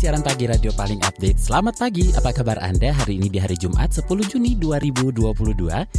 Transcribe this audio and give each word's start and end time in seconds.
Siaran 0.00 0.24
pagi 0.24 0.48
radio 0.48 0.72
paling 0.72 0.96
update. 1.04 1.36
Selamat 1.36 1.76
pagi, 1.76 2.08
apa 2.16 2.32
kabar 2.32 2.56
Anda 2.64 2.88
hari 2.88 3.20
ini 3.20 3.28
di 3.28 3.36
hari 3.36 3.52
Jumat 3.60 3.92
10 3.92 4.08
Juni 4.32 4.56
2022? 4.56 5.28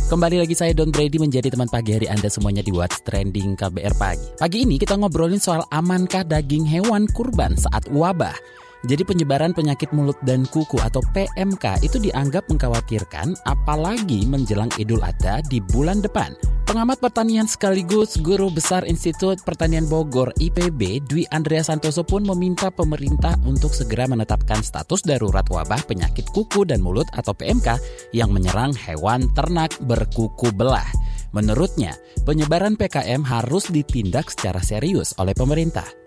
Kembali 0.10 0.42
lagi 0.42 0.58
saya 0.58 0.74
Don 0.74 0.90
Brady 0.90 1.22
menjadi 1.22 1.54
teman 1.54 1.70
pagi 1.70 1.94
hari 1.94 2.10
Anda 2.10 2.26
semuanya 2.26 2.66
di 2.66 2.74
What's 2.74 2.98
Trending 3.06 3.54
KBR 3.54 3.94
Pagi. 4.02 4.42
Pagi 4.42 4.66
ini 4.66 4.82
kita 4.82 4.98
ngobrolin 4.98 5.38
soal 5.38 5.62
amankah 5.70 6.26
daging 6.26 6.66
hewan 6.66 7.06
kurban 7.14 7.54
saat 7.54 7.86
wabah. 7.94 8.34
Jadi 8.82 9.06
penyebaran 9.06 9.54
penyakit 9.54 9.94
mulut 9.94 10.18
dan 10.26 10.42
kuku 10.50 10.82
atau 10.82 11.06
PMK 11.14 11.86
itu 11.86 12.02
dianggap 12.02 12.50
mengkhawatirkan 12.50 13.38
apalagi 13.46 14.26
menjelang 14.26 14.74
Idul 14.82 15.06
Adha 15.06 15.46
di 15.46 15.62
bulan 15.62 16.02
depan. 16.02 16.34
Pengamat 16.66 17.04
pertanian 17.04 17.46
sekaligus 17.52 18.16
guru 18.24 18.48
besar 18.48 18.88
Institut 18.88 19.44
Pertanian 19.44 19.86
Bogor 19.92 20.32
IPB 20.40 21.04
Dwi 21.04 21.28
Andrea 21.30 21.62
Santoso 21.62 22.02
pun 22.02 22.24
meminta 22.24 22.72
pemerintah 22.72 23.36
untuk 23.44 23.76
segera 23.76 24.08
menetapkan 24.08 24.64
status 24.64 25.04
darurat 25.04 25.44
wabah 25.52 25.84
penyakit 25.84 26.32
kuku 26.32 26.64
dan 26.64 26.80
mulut 26.80 27.12
atau 27.12 27.36
PMK 27.36 27.76
yang 28.16 28.32
menyerang 28.32 28.72
hewan 28.72 29.28
ternak 29.36 29.76
berkuku 29.84 30.50
belah. 30.56 30.88
Menurutnya, 31.36 31.94
penyebaran 32.24 32.80
PKM 32.80 33.20
harus 33.28 33.68
ditindak 33.68 34.32
secara 34.32 34.64
serius 34.64 35.12
oleh 35.20 35.36
pemerintah. 35.36 36.01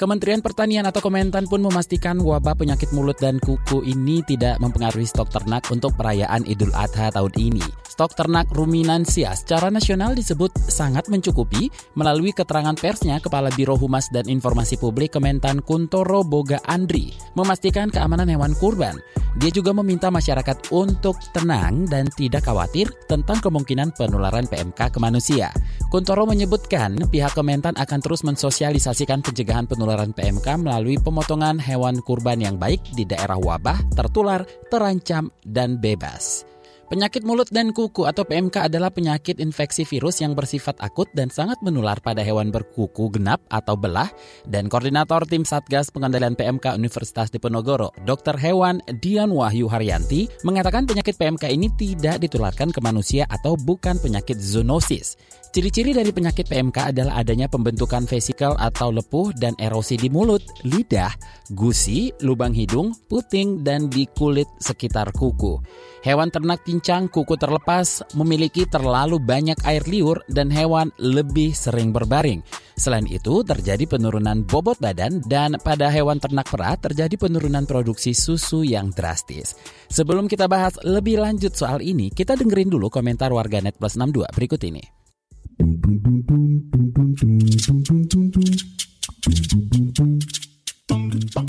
Kementerian 0.00 0.40
Pertanian 0.40 0.88
atau 0.88 1.04
Kementan 1.04 1.44
pun 1.44 1.60
memastikan 1.60 2.16
wabah 2.16 2.56
penyakit 2.56 2.88
mulut 2.96 3.20
dan 3.20 3.36
kuku 3.36 3.84
ini 3.84 4.24
tidak 4.24 4.56
mempengaruhi 4.56 5.04
stok 5.04 5.28
ternak 5.28 5.68
untuk 5.68 5.92
perayaan 5.92 6.48
Idul 6.48 6.72
Adha 6.72 7.12
tahun 7.12 7.36
ini. 7.36 7.60
Stok 7.84 8.16
ternak 8.16 8.48
ruminansia 8.48 9.36
secara 9.36 9.68
nasional 9.68 10.16
disebut 10.16 10.56
sangat 10.72 11.12
mencukupi 11.12 11.68
melalui 12.00 12.32
keterangan 12.32 12.72
persnya 12.72 13.20
Kepala 13.20 13.52
Biro 13.52 13.76
Humas 13.76 14.08
dan 14.08 14.24
Informasi 14.24 14.80
Publik 14.80 15.20
Kementan 15.20 15.60
Kuntoro 15.60 16.24
Boga 16.24 16.64
Andri 16.64 17.12
memastikan 17.36 17.92
keamanan 17.92 18.32
hewan 18.32 18.56
kurban. 18.56 18.96
Dia 19.36 19.52
juga 19.52 19.70
meminta 19.76 20.08
masyarakat 20.08 20.72
untuk 20.72 21.20
tenang 21.30 21.86
dan 21.86 22.08
tidak 22.08 22.48
khawatir 22.48 22.90
tentang 23.04 23.38
kemungkinan 23.38 23.94
penularan 23.94 24.48
PMK 24.48 24.96
ke 24.96 24.98
manusia. 24.98 25.52
Kuntoro 25.90 26.22
menyebutkan 26.22 26.94
pihak 27.10 27.34
Kementan 27.34 27.74
akan 27.74 27.98
terus 27.98 28.22
mensosialisasikan 28.22 29.26
pencegahan 29.26 29.66
penularan 29.66 29.89
PMK 29.98 30.46
melalui 30.62 30.98
pemotongan 31.00 31.58
hewan 31.58 31.98
kurban 32.04 32.38
yang 32.38 32.56
baik 32.60 32.82
di 32.94 33.02
daerah 33.02 33.38
wabah, 33.38 33.94
tertular, 33.94 34.46
terancam, 34.70 35.30
dan 35.42 35.80
bebas. 35.80 36.49
Penyakit 36.90 37.22
mulut 37.22 37.46
dan 37.54 37.70
kuku 37.70 38.02
atau 38.02 38.26
PMK 38.26 38.66
adalah 38.66 38.90
penyakit 38.90 39.38
infeksi 39.38 39.86
virus 39.86 40.18
yang 40.26 40.34
bersifat 40.34 40.74
akut 40.82 41.06
dan 41.14 41.30
sangat 41.30 41.54
menular 41.62 42.02
pada 42.02 42.18
hewan 42.18 42.50
berkuku 42.50 43.14
genap 43.14 43.38
atau 43.46 43.78
belah 43.78 44.10
dan 44.50 44.66
koordinator 44.66 45.22
tim 45.22 45.46
Satgas 45.46 45.94
Pengendalian 45.94 46.34
PMK 46.34 46.74
Universitas 46.74 47.30
Diponegoro, 47.30 47.94
Dr. 48.02 48.34
Hewan 48.34 48.82
Dian 48.98 49.30
Wahyu 49.30 49.70
Haryanti, 49.70 50.26
mengatakan 50.42 50.82
penyakit 50.82 51.14
PMK 51.14 51.54
ini 51.54 51.70
tidak 51.78 52.18
ditularkan 52.26 52.74
ke 52.74 52.82
manusia 52.82 53.22
atau 53.30 53.54
bukan 53.54 53.94
penyakit 54.02 54.42
zoonosis. 54.42 55.14
Ciri-ciri 55.54 55.94
dari 55.94 56.10
penyakit 56.10 56.50
PMK 56.50 56.90
adalah 56.90 57.22
adanya 57.22 57.46
pembentukan 57.46 58.02
vesikel 58.02 58.58
atau 58.58 58.90
lepuh 58.90 59.30
dan 59.38 59.54
erosi 59.62 59.94
di 59.94 60.10
mulut, 60.10 60.42
lidah, 60.66 61.14
gusi, 61.54 62.10
lubang 62.18 62.50
hidung, 62.50 62.98
puting, 63.06 63.62
dan 63.62 63.86
di 63.86 64.10
kulit 64.10 64.50
sekitar 64.58 65.14
kuku. 65.14 65.54
Hewan 66.00 66.32
ternak 66.32 66.64
pincang 66.64 67.12
kuku 67.12 67.36
terlepas 67.36 68.00
memiliki 68.16 68.64
terlalu 68.64 69.20
banyak 69.20 69.60
air 69.68 69.84
liur 69.84 70.24
dan 70.32 70.48
hewan 70.48 70.88
lebih 70.96 71.52
sering 71.52 71.92
berbaring. 71.92 72.40
Selain 72.72 73.04
itu, 73.04 73.44
terjadi 73.44 73.84
penurunan 73.84 74.40
bobot 74.48 74.80
badan 74.80 75.20
dan 75.28 75.60
pada 75.60 75.92
hewan 75.92 76.16
ternak 76.16 76.48
perah 76.48 76.80
terjadi 76.80 77.20
penurunan 77.20 77.68
produksi 77.68 78.16
susu 78.16 78.64
yang 78.64 78.88
drastis. 78.96 79.52
Sebelum 79.92 80.24
kita 80.24 80.48
bahas 80.48 80.80
lebih 80.80 81.20
lanjut 81.20 81.52
soal 81.52 81.84
ini, 81.84 82.08
kita 82.08 82.32
dengerin 82.32 82.72
dulu 82.72 82.88
komentar 82.88 83.28
warganet 83.28 83.76
plus 83.76 84.00
62 84.00 84.24
berikut 84.32 84.60
ini. 84.64 84.80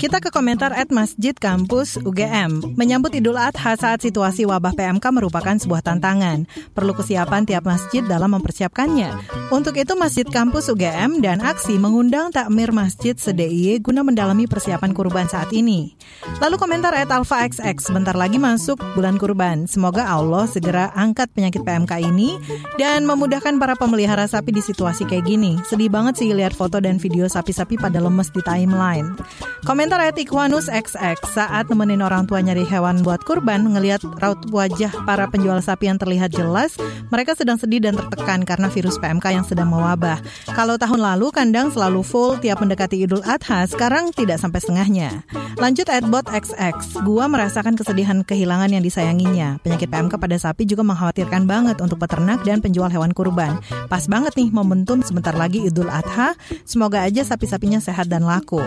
Kita 0.02 0.18
ke 0.18 0.34
komentar 0.34 0.74
at 0.74 0.90
Masjid 0.90 1.30
Kampus 1.30 1.94
UGM. 1.94 2.74
Menyambut 2.74 3.14
Idul 3.14 3.38
Adha 3.38 3.78
saat 3.78 4.02
situasi 4.02 4.42
wabah 4.42 4.74
PMK 4.74 5.14
merupakan 5.14 5.54
sebuah 5.54 5.78
tantangan. 5.78 6.42
Perlu 6.74 6.90
kesiapan 6.98 7.46
tiap 7.46 7.62
masjid 7.62 8.02
dalam 8.02 8.34
mempersiapkannya. 8.34 9.14
Untuk 9.54 9.78
itu 9.78 9.94
Masjid 9.94 10.26
Kampus 10.26 10.66
UGM 10.74 11.22
dan 11.22 11.38
Aksi 11.38 11.78
mengundang 11.78 12.34
takmir 12.34 12.74
masjid 12.74 13.14
se-DIY 13.14 13.78
guna 13.78 14.02
mendalami 14.02 14.50
persiapan 14.50 14.90
kurban 14.90 15.30
saat 15.30 15.54
ini. 15.54 15.94
Lalu 16.42 16.58
komentar 16.58 16.98
at 16.98 17.14
Alpha 17.14 17.46
XX, 17.46 17.78
sebentar 17.78 18.18
lagi 18.18 18.42
masuk 18.42 18.82
bulan 18.98 19.22
kurban. 19.22 19.70
Semoga 19.70 20.10
Allah 20.10 20.50
segera 20.50 20.90
angkat 20.98 21.30
penyakit 21.30 21.62
PMK 21.62 22.02
ini 22.02 22.42
dan 22.74 23.06
memudahkan 23.06 23.54
para 23.54 23.78
pemelihara 23.78 24.26
sapi 24.26 24.50
di 24.50 24.66
situasi 24.66 25.06
kayak 25.06 25.30
gini. 25.30 25.62
Sedih 25.62 25.86
banget 25.86 26.18
sih 26.18 26.34
lihat 26.34 26.58
foto 26.58 26.82
dan 26.82 26.98
video 26.98 27.30
sapi-sapi 27.30 27.78
pada 27.78 28.02
lemes 28.02 28.34
di 28.34 28.42
timeline. 28.42 29.14
Komentar 29.62 29.91
at 29.98 30.16
Ikhwanus 30.16 30.70
XX 30.70 31.20
saat 31.36 31.68
nemenin 31.68 32.00
orang 32.00 32.24
tua 32.24 32.40
nyari 32.40 32.64
hewan 32.64 33.02
buat 33.04 33.20
kurban, 33.28 33.66
ngelihat 33.66 34.00
raut 34.22 34.40
wajah 34.48 34.88
para 35.04 35.28
penjual 35.28 35.58
sapi 35.58 35.90
yang 35.90 36.00
terlihat 36.00 36.32
jelas, 36.32 36.78
mereka 37.10 37.34
sedang 37.34 37.58
sedih 37.58 37.82
dan 37.82 37.98
tertekan 37.98 38.46
karena 38.46 38.70
virus 38.70 38.96
PMK 38.96 39.26
yang 39.34 39.42
sedang 39.42 39.68
mewabah. 39.68 40.22
Kalau 40.54 40.78
tahun 40.78 41.02
lalu 41.02 41.34
kandang 41.34 41.74
selalu 41.74 42.00
full 42.06 42.38
tiap 42.38 42.62
mendekati 42.62 43.04
Idul 43.04 43.20
Adha, 43.26 43.68
sekarang 43.68 44.14
tidak 44.14 44.38
sampai 44.38 44.62
setengahnya. 44.62 45.26
Lanjut 45.58 45.90
at 45.90 46.06
bot 46.06 46.30
XX, 46.30 47.02
gua 47.04 47.26
merasakan 47.26 47.74
kesedihan 47.74 48.24
kehilangan 48.24 48.70
yang 48.70 48.80
disayanginya. 48.80 49.60
Penyakit 49.60 49.90
PMK 49.90 50.14
pada 50.16 50.36
sapi 50.38 50.62
juga 50.64 50.86
mengkhawatirkan 50.86 51.44
banget 51.44 51.82
untuk 51.82 51.98
peternak 51.98 52.40
dan 52.46 52.62
penjual 52.62 52.88
hewan 52.88 53.10
kurban. 53.10 53.58
Pas 53.90 54.06
banget 54.06 54.32
nih 54.38 54.54
momentum 54.54 55.02
sebentar 55.02 55.34
lagi 55.34 55.66
Idul 55.66 55.90
Adha, 55.90 56.38
semoga 56.62 57.02
aja 57.02 57.26
sapi-sapinya 57.26 57.82
sehat 57.82 58.06
dan 58.06 58.22
laku. 58.22 58.62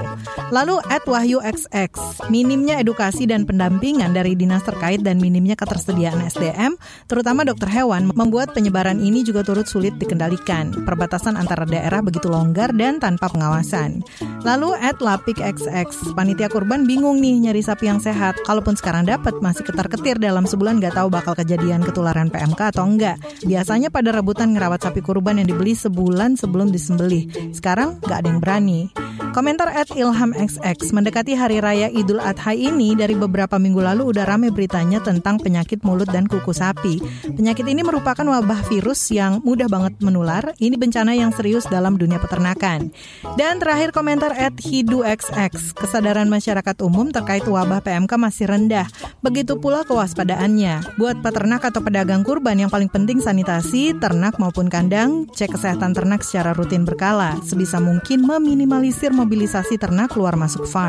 Lalu 0.52 0.84
at 0.92 1.02
Wahyu 1.16 1.40
XX, 1.40 1.96
minimnya 2.28 2.76
edukasi 2.84 3.24
dan 3.24 3.48
pendampingan 3.48 4.12
dari 4.12 4.36
dinas 4.36 4.68
terkait 4.68 5.00
dan 5.00 5.16
minimnya 5.16 5.56
ketersediaan 5.56 6.20
SDM, 6.28 6.76
terutama 7.08 7.48
dokter 7.48 7.72
hewan, 7.72 8.12
membuat 8.12 8.52
penyebaran 8.52 9.00
ini 9.00 9.24
juga 9.24 9.40
turut 9.48 9.64
sulit 9.64 9.96
dikendalikan. 9.96 10.76
Perbatasan 10.84 11.40
antara 11.40 11.64
daerah 11.64 12.04
begitu 12.04 12.28
longgar 12.28 12.76
dan 12.76 13.00
tanpa 13.00 13.32
pengawasan. 13.32 14.04
Lalu 14.44 14.76
at 14.76 15.00
Lapik 15.00 15.40
XX, 15.40 15.88
panitia 16.20 16.52
kurban 16.52 16.84
bingung 16.84 17.24
nih 17.24 17.48
nyari 17.48 17.64
sapi 17.64 17.88
yang 17.88 18.04
sehat. 18.04 18.36
Kalaupun 18.44 18.76
sekarang 18.76 19.08
dapat, 19.08 19.40
masih 19.40 19.64
ketar-ketir 19.64 20.20
dalam 20.20 20.44
sebulan 20.44 20.84
gak 20.84 21.00
tahu 21.00 21.08
bakal 21.08 21.32
kejadian 21.32 21.80
ketularan 21.80 22.28
PMK 22.28 22.76
atau 22.76 22.84
enggak. 22.84 23.24
Biasanya 23.48 23.88
pada 23.88 24.12
rebutan 24.12 24.52
ngerawat 24.52 24.84
sapi 24.84 25.00
kurban 25.00 25.40
yang 25.40 25.48
dibeli 25.48 25.80
sebulan 25.80 26.36
sebelum 26.36 26.76
disembelih. 26.76 27.56
Sekarang 27.56 28.04
gak 28.04 28.20
ada 28.20 28.36
yang 28.36 28.44
berani. 28.44 28.92
Komentar 29.32 29.68
at 29.68 29.92
Ilham 29.96 30.32
XX 30.32 30.80
mendekati 31.06 31.38
hari 31.38 31.62
raya 31.62 31.86
Idul 31.94 32.18
Adha 32.18 32.58
ini 32.58 32.98
dari 32.98 33.14
beberapa 33.14 33.62
minggu 33.62 33.78
lalu 33.78 34.10
udah 34.10 34.26
rame 34.26 34.50
beritanya 34.50 34.98
tentang 35.06 35.38
penyakit 35.38 35.86
mulut 35.86 36.10
dan 36.10 36.26
kuku 36.26 36.50
sapi. 36.50 36.98
Penyakit 37.30 37.62
ini 37.62 37.86
merupakan 37.86 38.26
wabah 38.26 38.66
virus 38.66 39.14
yang 39.14 39.38
mudah 39.46 39.70
banget 39.70 40.02
menular. 40.02 40.58
Ini 40.58 40.74
bencana 40.74 41.14
yang 41.14 41.30
serius 41.30 41.70
dalam 41.70 42.02
dunia 42.02 42.18
peternakan. 42.18 42.90
Dan 43.38 43.62
terakhir 43.62 43.94
komentar 43.94 44.34
at 44.34 44.58
Hidu 44.58 45.06
XX, 45.06 45.78
kesadaran 45.78 46.26
masyarakat 46.26 46.74
umum 46.82 47.14
terkait 47.14 47.46
wabah 47.46 47.86
PMK 47.86 48.10
masih 48.18 48.50
rendah. 48.50 48.90
Begitu 49.22 49.62
pula 49.62 49.86
kewaspadaannya. 49.86 50.98
Buat 50.98 51.22
peternak 51.22 51.70
atau 51.70 51.86
pedagang 51.86 52.26
kurban 52.26 52.58
yang 52.58 52.74
paling 52.74 52.90
penting 52.90 53.22
sanitasi, 53.22 53.94
ternak 54.02 54.42
maupun 54.42 54.74
kandang, 54.74 55.30
cek 55.38 55.54
kesehatan 55.54 55.94
ternak 55.94 56.26
secara 56.26 56.58
rutin 56.58 56.82
berkala. 56.82 57.38
Sebisa 57.46 57.78
mungkin 57.78 58.26
meminimalisir 58.26 59.14
mobilisasi 59.14 59.78
ternak 59.78 60.18
keluar 60.18 60.34
masuk 60.34 60.66
farm. 60.66 60.85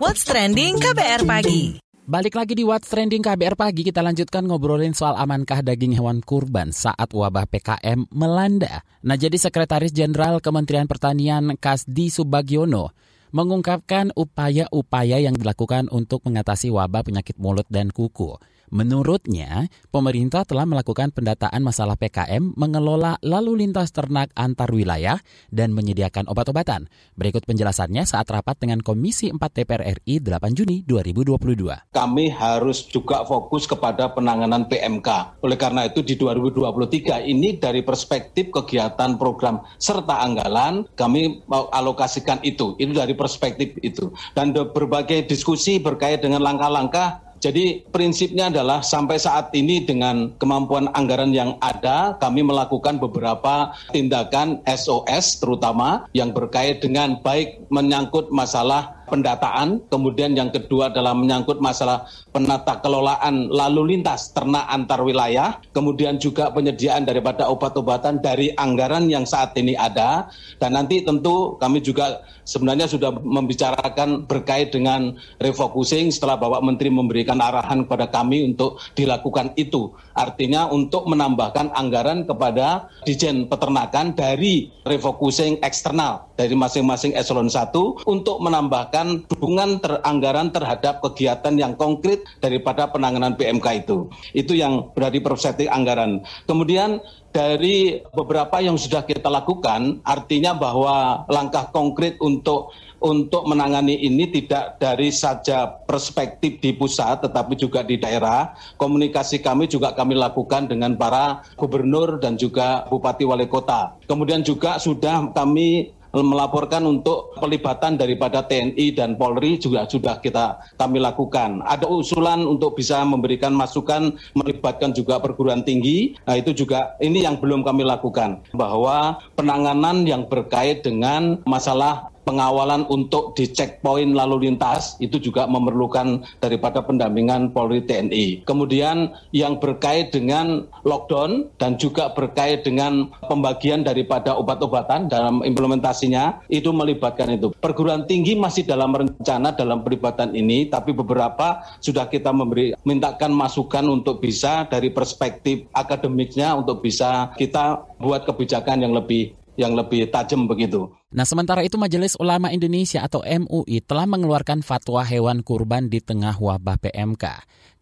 What's 0.00 0.24
trending 0.24 0.80
KBR 0.80 1.28
pagi? 1.28 1.76
Balik 2.08 2.32
lagi 2.40 2.56
di 2.56 2.64
What's 2.64 2.88
Trending 2.88 3.20
KBR 3.20 3.52
Pagi, 3.52 3.84
kita 3.84 4.00
lanjutkan 4.00 4.48
ngobrolin 4.48 4.96
soal 4.96 5.16
amankah 5.20 5.60
daging 5.60 5.92
hewan 5.92 6.24
kurban 6.24 6.72
saat 6.72 7.12
wabah 7.12 7.44
PKM 7.48 8.08
melanda. 8.12 8.80
Nah, 9.04 9.16
jadi 9.20 9.36
Sekretaris 9.36 9.92
Jenderal 9.92 10.40
Kementerian 10.40 10.88
Pertanian 10.88 11.52
Kasdi 11.56 12.08
Subagiono 12.08 12.96
mengungkapkan 13.32 14.08
upaya-upaya 14.16 15.20
yang 15.20 15.36
dilakukan 15.36 15.92
untuk 15.92 16.24
mengatasi 16.24 16.72
wabah 16.72 17.04
penyakit 17.04 17.36
mulut 17.36 17.68
dan 17.68 17.92
kuku. 17.92 18.40
Menurutnya, 18.74 19.70
pemerintah 19.94 20.42
telah 20.42 20.66
melakukan 20.66 21.14
pendataan 21.14 21.62
masalah 21.62 21.94
PKM, 21.94 22.58
mengelola 22.58 23.22
lalu 23.22 23.62
lintas 23.62 23.94
ternak 23.94 24.34
antar 24.34 24.66
wilayah, 24.74 25.22
dan 25.54 25.70
menyediakan 25.70 26.26
obat-obatan. 26.26 26.90
Berikut 27.14 27.46
penjelasannya 27.46 28.02
saat 28.02 28.26
rapat 28.34 28.58
dengan 28.58 28.82
Komisi 28.82 29.30
4 29.30 29.38
DPR 29.38 30.02
RI 30.02 30.18
8 30.18 30.58
Juni 30.58 30.82
2022. 30.90 31.94
Kami 31.94 32.26
harus 32.34 32.82
juga 32.90 33.22
fokus 33.22 33.70
kepada 33.70 34.10
penanganan 34.10 34.66
PMK. 34.66 35.38
Oleh 35.46 35.54
karena 35.54 35.86
itu 35.86 36.02
di 36.02 36.18
2023 36.18 37.30
ini 37.30 37.54
dari 37.54 37.86
perspektif 37.86 38.50
kegiatan 38.50 39.14
program 39.14 39.62
serta 39.78 40.18
anggaran, 40.18 40.82
kami 40.98 41.46
mau 41.46 41.70
alokasikan 41.70 42.42
itu. 42.42 42.74
Itu 42.82 42.90
dari 42.90 43.14
perspektif 43.14 43.78
itu. 43.86 44.10
Dan 44.34 44.50
berbagai 44.50 45.30
diskusi 45.30 45.78
berkait 45.78 46.26
dengan 46.26 46.42
langkah-langkah 46.42 47.22
jadi 47.44 47.84
prinsipnya 47.92 48.48
adalah 48.48 48.80
sampai 48.80 49.20
saat 49.20 49.52
ini 49.52 49.84
dengan 49.84 50.32
kemampuan 50.40 50.88
anggaran 50.96 51.28
yang 51.36 51.60
ada, 51.60 52.16
kami 52.16 52.40
melakukan 52.40 52.96
beberapa 52.96 53.76
tindakan 53.92 54.64
SOS 54.64 55.44
terutama 55.44 56.08
yang 56.16 56.32
berkait 56.32 56.80
dengan 56.80 57.20
baik 57.20 57.60
menyangkut 57.68 58.32
masalah 58.32 59.03
pendataan, 59.08 59.84
kemudian 59.88 60.34
yang 60.34 60.50
kedua 60.50 60.90
adalah 60.92 61.12
menyangkut 61.16 61.60
masalah 61.60 62.08
penata 62.34 62.80
kelolaan 62.80 63.48
lalu 63.48 63.96
lintas 63.96 64.34
ternak 64.34 64.66
antar 64.68 65.00
wilayah, 65.04 65.60
kemudian 65.72 66.18
juga 66.18 66.50
penyediaan 66.50 67.06
daripada 67.06 67.48
obat-obatan 67.48 68.20
dari 68.20 68.50
anggaran 68.56 69.06
yang 69.08 69.24
saat 69.24 69.54
ini 69.54 69.76
ada, 69.76 70.28
dan 70.58 70.74
nanti 70.74 71.04
tentu 71.04 71.56
kami 71.60 71.80
juga 71.80 72.24
sebenarnya 72.44 72.86
sudah 72.88 73.10
membicarakan 73.24 74.28
berkait 74.28 74.70
dengan 74.70 75.16
refocusing 75.40 76.12
setelah 76.12 76.36
Bapak 76.36 76.62
Menteri 76.64 76.92
memberikan 76.92 77.40
arahan 77.40 77.88
kepada 77.88 78.08
kami 78.12 78.52
untuk 78.52 78.80
dilakukan 78.92 79.56
itu. 79.56 79.92
Artinya 80.12 80.68
untuk 80.68 81.08
menambahkan 81.08 81.72
anggaran 81.72 82.28
kepada 82.28 82.92
Dijen 83.08 83.48
Peternakan 83.48 84.12
dari 84.12 84.68
refocusing 84.84 85.60
eksternal 85.64 86.28
dari 86.34 86.54
masing-masing 86.54 87.14
eselon 87.14 87.50
1 87.50 88.06
untuk 88.06 88.36
menambahkan 88.42 89.26
dukungan 89.30 89.78
teranggaran 89.82 90.50
terhadap 90.50 90.98
kegiatan 91.02 91.54
yang 91.54 91.72
konkret 91.78 92.26
daripada 92.42 92.90
penanganan 92.90 93.38
PMK 93.38 93.86
itu. 93.86 94.10
Itu 94.34 94.58
yang 94.58 94.90
berarti 94.94 95.22
perspektif 95.22 95.70
anggaran. 95.70 96.22
Kemudian 96.46 96.98
dari 97.34 97.98
beberapa 98.14 98.62
yang 98.62 98.78
sudah 98.78 99.02
kita 99.02 99.26
lakukan, 99.26 99.98
artinya 100.06 100.54
bahwa 100.54 101.26
langkah 101.26 101.66
konkret 101.74 102.14
untuk 102.22 102.70
untuk 103.04 103.44
menangani 103.44 104.00
ini 104.00 104.32
tidak 104.32 104.80
dari 104.80 105.12
saja 105.12 105.68
perspektif 105.68 106.56
di 106.64 106.72
pusat 106.72 107.20
tetapi 107.20 107.52
juga 107.52 107.84
di 107.84 108.00
daerah. 108.00 108.56
Komunikasi 108.80 109.44
kami 109.44 109.68
juga 109.68 109.92
kami 109.92 110.16
lakukan 110.16 110.72
dengan 110.72 110.96
para 110.96 111.44
gubernur 111.60 112.16
dan 112.16 112.40
juga 112.40 112.88
bupati 112.88 113.28
wali 113.28 113.44
kota. 113.44 113.92
Kemudian 114.08 114.40
juga 114.40 114.80
sudah 114.80 115.28
kami 115.36 115.92
melaporkan 116.22 116.86
untuk 116.86 117.34
pelibatan 117.42 117.98
daripada 117.98 118.46
TNI 118.46 118.94
dan 118.94 119.18
Polri 119.18 119.58
juga 119.58 119.88
sudah 119.90 120.22
kita 120.22 120.62
kami 120.78 121.02
lakukan. 121.02 121.64
Ada 121.66 121.90
usulan 121.90 122.46
untuk 122.46 122.78
bisa 122.78 123.02
memberikan 123.02 123.50
masukan 123.50 124.14
melibatkan 124.38 124.94
juga 124.94 125.18
perguruan 125.18 125.66
tinggi. 125.66 126.14
Nah, 126.22 126.38
itu 126.38 126.54
juga 126.54 126.94
ini 127.02 127.26
yang 127.26 127.42
belum 127.42 127.66
kami 127.66 127.82
lakukan 127.82 128.46
bahwa 128.54 129.18
penanganan 129.34 130.06
yang 130.06 130.30
berkait 130.30 130.86
dengan 130.86 131.42
masalah 131.48 132.13
pengawalan 132.24 132.88
untuk 132.88 133.36
di 133.36 133.48
checkpoint 133.48 134.16
lalu 134.16 134.50
lintas 134.50 134.96
itu 134.98 135.20
juga 135.20 135.44
memerlukan 135.46 136.24
daripada 136.40 136.80
pendampingan 136.82 137.52
Polri 137.52 137.84
TNI. 137.84 138.48
Kemudian 138.48 139.12
yang 139.30 139.60
berkait 139.60 140.10
dengan 140.10 140.66
lockdown 140.82 141.52
dan 141.60 141.76
juga 141.76 142.10
berkait 142.12 142.64
dengan 142.64 143.12
pembagian 143.28 143.84
daripada 143.84 144.34
obat-obatan 144.34 145.06
dalam 145.06 145.44
implementasinya 145.44 146.42
itu 146.48 146.72
melibatkan 146.72 147.36
itu. 147.36 147.52
Perguruan 147.60 148.08
tinggi 148.08 148.34
masih 148.34 148.64
dalam 148.66 148.90
rencana 148.96 149.52
dalam 149.54 149.84
perlibatan 149.84 150.32
ini, 150.34 150.66
tapi 150.66 150.96
beberapa 150.96 151.62
sudah 151.78 152.08
kita 152.08 152.32
memberi 152.32 152.74
mintakan 152.82 153.30
masukan 153.30 153.84
untuk 153.86 154.24
bisa 154.24 154.66
dari 154.66 154.88
perspektif 154.90 155.68
akademiknya 155.76 156.56
untuk 156.56 156.80
bisa 156.80 157.30
kita 157.36 157.84
buat 158.00 158.24
kebijakan 158.24 158.82
yang 158.82 158.96
lebih 158.96 159.36
yang 159.54 159.78
lebih 159.78 160.10
tajam 160.10 160.50
begitu. 160.50 160.90
Nah, 161.12 161.28
sementara 161.28 161.60
itu 161.60 161.76
Majelis 161.76 162.16
Ulama 162.16 162.48
Indonesia 162.48 163.04
atau 163.04 163.20
MUI 163.20 163.84
telah 163.84 164.08
mengeluarkan 164.08 164.64
fatwa 164.64 165.04
hewan 165.04 165.44
kurban 165.44 165.92
di 165.92 166.00
tengah 166.00 166.40
wabah 166.40 166.80
PMK. 166.80 167.24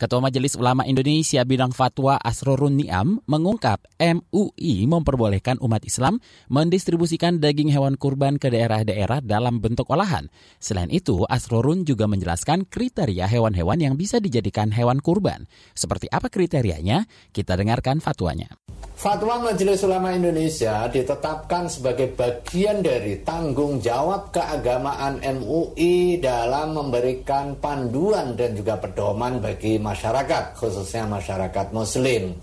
Ketua 0.03 0.19
Majelis 0.19 0.59
Ulama 0.59 0.83
Indonesia 0.83 1.47
bidang 1.47 1.71
fatwa 1.71 2.19
Asrorun 2.19 2.75
Niam 2.75 3.23
mengungkap 3.31 3.87
MUI 4.03 4.91
memperbolehkan 4.91 5.63
umat 5.63 5.87
Islam 5.87 6.19
mendistribusikan 6.51 7.39
daging 7.39 7.71
hewan 7.71 7.95
kurban 7.95 8.35
ke 8.43 8.51
daerah-daerah 8.51 9.23
dalam 9.23 9.63
bentuk 9.63 9.87
olahan. 9.95 10.27
Selain 10.59 10.91
itu, 10.91 11.23
Asrorun 11.31 11.87
juga 11.87 12.11
menjelaskan 12.11 12.67
kriteria 12.67 13.31
hewan-hewan 13.31 13.79
yang 13.79 13.95
bisa 13.95 14.19
dijadikan 14.19 14.75
hewan 14.75 14.99
kurban. 14.99 15.47
Seperti 15.79 16.11
apa 16.11 16.27
kriterianya? 16.27 17.07
Kita 17.31 17.55
dengarkan 17.55 18.03
fatwanya. 18.03 18.51
Fatwa 18.99 19.51
Majelis 19.51 19.83
Ulama 19.83 20.15
Indonesia 20.15 20.87
ditetapkan 20.87 21.67
sebagai 21.67 22.11
bagian 22.15 22.87
dari 22.87 23.22
tanggung 23.23 23.83
jawab 23.83 24.31
keagamaan 24.31 25.19
MUI 25.23 26.21
dalam 26.21 26.77
memberikan 26.77 27.57
panduan 27.59 28.37
dan 28.37 28.55
juga 28.55 28.79
pedoman 28.79 29.43
bagi 29.43 29.81
masyarakat, 29.81 30.55
khususnya 30.55 31.09
masyarakat 31.09 31.73
Muslim. 31.75 32.35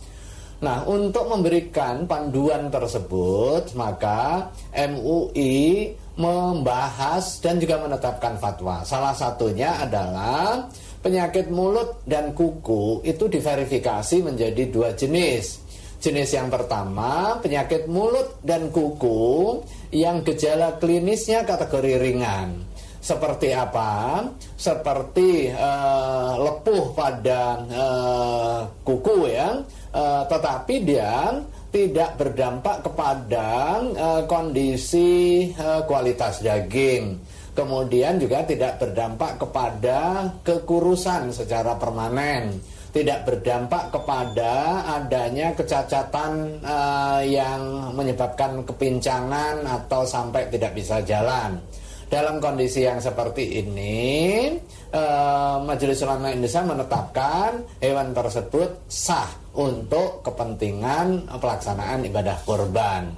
Nah, 0.59 0.83
untuk 0.83 1.31
memberikan 1.31 2.03
panduan 2.03 2.67
tersebut, 2.67 3.71
maka 3.79 4.51
MUI 4.75 5.95
membahas 6.19 7.39
dan 7.39 7.63
juga 7.63 7.79
menetapkan 7.79 8.35
fatwa. 8.35 8.83
Salah 8.83 9.15
satunya 9.15 9.79
adalah 9.79 10.67
penyakit 10.99 11.47
mulut 11.47 12.03
dan 12.03 12.35
kuku 12.35 13.07
itu 13.07 13.31
diverifikasi 13.31 14.19
menjadi 14.19 14.63
dua 14.67 14.91
jenis 14.91 15.69
Jenis 15.99 16.31
yang 16.31 16.47
pertama, 16.47 17.35
penyakit 17.43 17.83
mulut 17.91 18.39
dan 18.39 18.71
kuku 18.71 19.59
yang 19.89 20.21
gejala 20.21 20.77
klinisnya 20.77 21.45
kategori 21.45 21.97
ringan. 21.97 22.65
Seperti 22.99 23.55
apa? 23.55 24.27
Seperti 24.59 25.47
uh, 25.55 26.35
lepuh 26.35 26.91
pada 26.91 27.63
uh, 27.63 28.59
kuku 28.83 29.31
ya, 29.31 29.55
uh, 29.95 30.23
tetapi 30.27 30.75
dia 30.83 31.39
tidak 31.71 32.19
berdampak 32.19 32.83
kepada 32.83 33.79
uh, 33.81 34.21
kondisi 34.27 35.47
uh, 35.55 35.87
kualitas 35.87 36.43
daging. 36.43 37.15
Kemudian 37.55 38.19
juga 38.19 38.43
tidak 38.43 38.83
berdampak 38.83 39.41
kepada 39.47 40.31
kekurusan 40.43 41.31
secara 41.31 41.79
permanen 41.79 42.59
tidak 42.89 43.25
berdampak 43.25 43.93
kepada 43.93 44.81
adanya 44.97 45.53
kecacatan 45.53 46.57
uh, 46.65 47.21
yang 47.21 47.93
menyebabkan 47.93 48.65
kepincangan 48.65 49.61
atau 49.65 50.01
sampai 50.05 50.49
tidak 50.49 50.73
bisa 50.73 51.01
jalan. 51.05 51.61
Dalam 52.09 52.41
kondisi 52.41 52.81
yang 52.89 52.97
seperti 52.97 53.61
ini, 53.61 54.49
uh, 54.89 55.61
Majelis 55.61 56.01
Ulama 56.01 56.33
Indonesia 56.33 56.65
menetapkan 56.65 57.61
hewan 57.77 58.17
tersebut 58.17 58.89
sah 58.89 59.29
untuk 59.53 60.25
kepentingan 60.25 61.29
pelaksanaan 61.37 62.09
ibadah 62.09 62.41
kurban. 62.41 63.13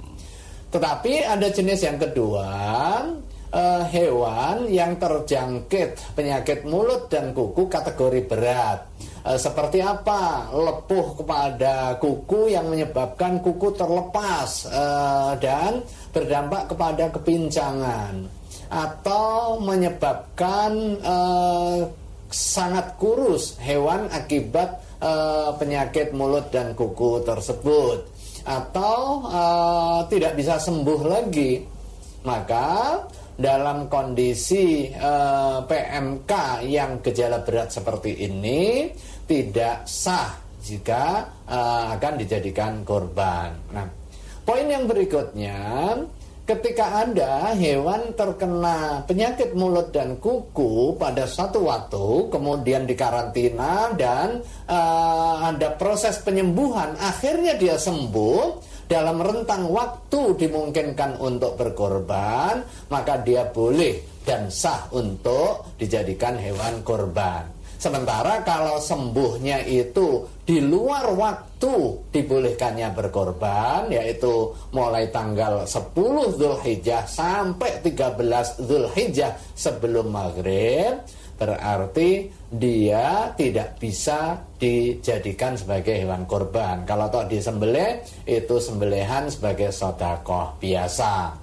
Tetapi 0.68 1.24
ada 1.24 1.48
jenis 1.48 1.80
yang 1.80 1.96
kedua, 1.96 2.52
uh, 3.52 3.84
hewan 3.86 4.66
yang 4.66 4.96
terjangkit 4.96 6.16
penyakit 6.16 6.64
mulut 6.64 7.06
dan 7.12 7.36
kuku 7.36 7.68
kategori 7.68 8.24
berat. 8.26 8.88
E, 9.22 9.38
seperti 9.38 9.78
apa 9.78 10.50
lepuh 10.50 11.22
kepada 11.22 11.94
kuku 12.02 12.50
yang 12.50 12.66
menyebabkan 12.66 13.38
kuku 13.38 13.70
terlepas 13.78 14.66
e, 14.66 14.84
dan 15.38 15.78
berdampak 16.10 16.74
kepada 16.74 17.06
kepincangan 17.14 18.26
atau 18.72 19.60
menyebabkan 19.60 20.96
sangat 22.32 22.96
kurus 22.96 23.60
hewan 23.60 24.08
akibat 24.08 24.80
penyakit 25.60 26.16
mulut 26.16 26.48
dan 26.48 26.72
kuku 26.72 27.20
tersebut. 27.20 28.00
Atau 28.48 29.28
tidak 30.08 30.40
bisa 30.40 30.56
sembuh 30.56 31.00
lagi. 31.04 31.60
Maka 32.24 32.96
dalam 33.42 33.90
kondisi 33.90 34.86
eh, 34.86 35.58
PMK 35.66 36.32
yang 36.70 37.02
gejala 37.02 37.42
berat 37.42 37.74
seperti 37.74 38.22
ini 38.22 38.88
tidak 39.26 39.84
sah 39.90 40.38
jika 40.62 41.26
eh, 41.50 41.84
akan 41.98 42.14
dijadikan 42.22 42.86
korban. 42.86 43.50
Nah, 43.74 43.86
poin 44.46 44.70
yang 44.70 44.86
berikutnya 44.86 45.58
ketika 46.42 47.06
ada 47.06 47.54
hewan 47.54 48.14
terkena 48.18 49.06
penyakit 49.06 49.54
mulut 49.54 49.94
dan 49.94 50.18
kuku 50.18 50.98
pada 50.98 51.24
satu 51.24 51.66
waktu, 51.70 52.28
kemudian 52.28 52.84
dikarantina 52.84 53.94
dan 53.94 54.42
uh, 54.66 55.48
ada 55.54 55.78
proses 55.78 56.18
penyembuhan, 56.20 56.98
akhirnya 56.98 57.54
dia 57.54 57.78
sembuh 57.78 58.58
dalam 58.90 59.22
rentang 59.22 59.70
waktu 59.70 60.36
dimungkinkan 60.36 61.22
untuk 61.22 61.56
berkorban, 61.56 62.60
maka 62.90 63.22
dia 63.22 63.48
boleh 63.48 64.22
dan 64.26 64.50
sah 64.50 64.90
untuk 64.92 65.74
dijadikan 65.78 66.36
hewan 66.36 66.82
korban. 66.84 67.62
Sementara 67.82 68.46
kalau 68.46 68.78
sembuhnya 68.78 69.66
itu 69.66 70.22
di 70.42 70.58
luar 70.58 71.14
waktu 71.14 72.02
dibolehkannya 72.10 72.90
berkorban 72.98 73.86
yaitu 73.94 74.50
mulai 74.74 75.06
tanggal 75.14 75.62
10 75.62 75.94
Zulhijjah 76.34 77.06
sampai 77.06 77.78
13 77.78 78.58
Zulhijjah 78.58 79.38
sebelum 79.54 80.10
maghrib 80.10 80.98
berarti 81.38 82.30
dia 82.50 83.34
tidak 83.34 83.78
bisa 83.78 84.38
dijadikan 84.58 85.58
sebagai 85.58 85.98
hewan 85.98 86.22
korban. 86.26 86.86
Kalau 86.86 87.10
toh 87.10 87.26
disembelih 87.26 87.98
itu 88.26 88.62
sembelihan 88.62 89.26
sebagai 89.26 89.74
sodakoh 89.74 90.54
biasa. 90.62 91.34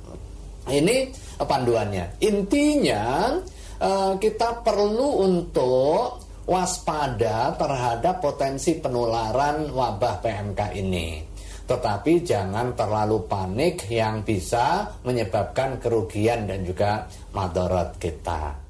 Ini 0.72 0.98
panduannya. 1.44 2.24
Intinya 2.24 3.36
eh, 3.82 4.14
kita 4.22 4.64
perlu 4.64 5.26
untuk 5.26 6.29
waspada 6.50 7.54
terhadap 7.54 8.26
potensi 8.26 8.82
penularan 8.82 9.70
wabah 9.70 10.18
PMK 10.18 10.62
ini. 10.82 11.22
Tetapi 11.70 12.26
jangan 12.26 12.74
terlalu 12.74 13.30
panik 13.30 13.86
yang 13.94 14.26
bisa 14.26 14.90
menyebabkan 15.06 15.78
kerugian 15.78 16.50
dan 16.50 16.66
juga 16.66 17.06
madorot 17.38 18.02
kita. 18.02 18.69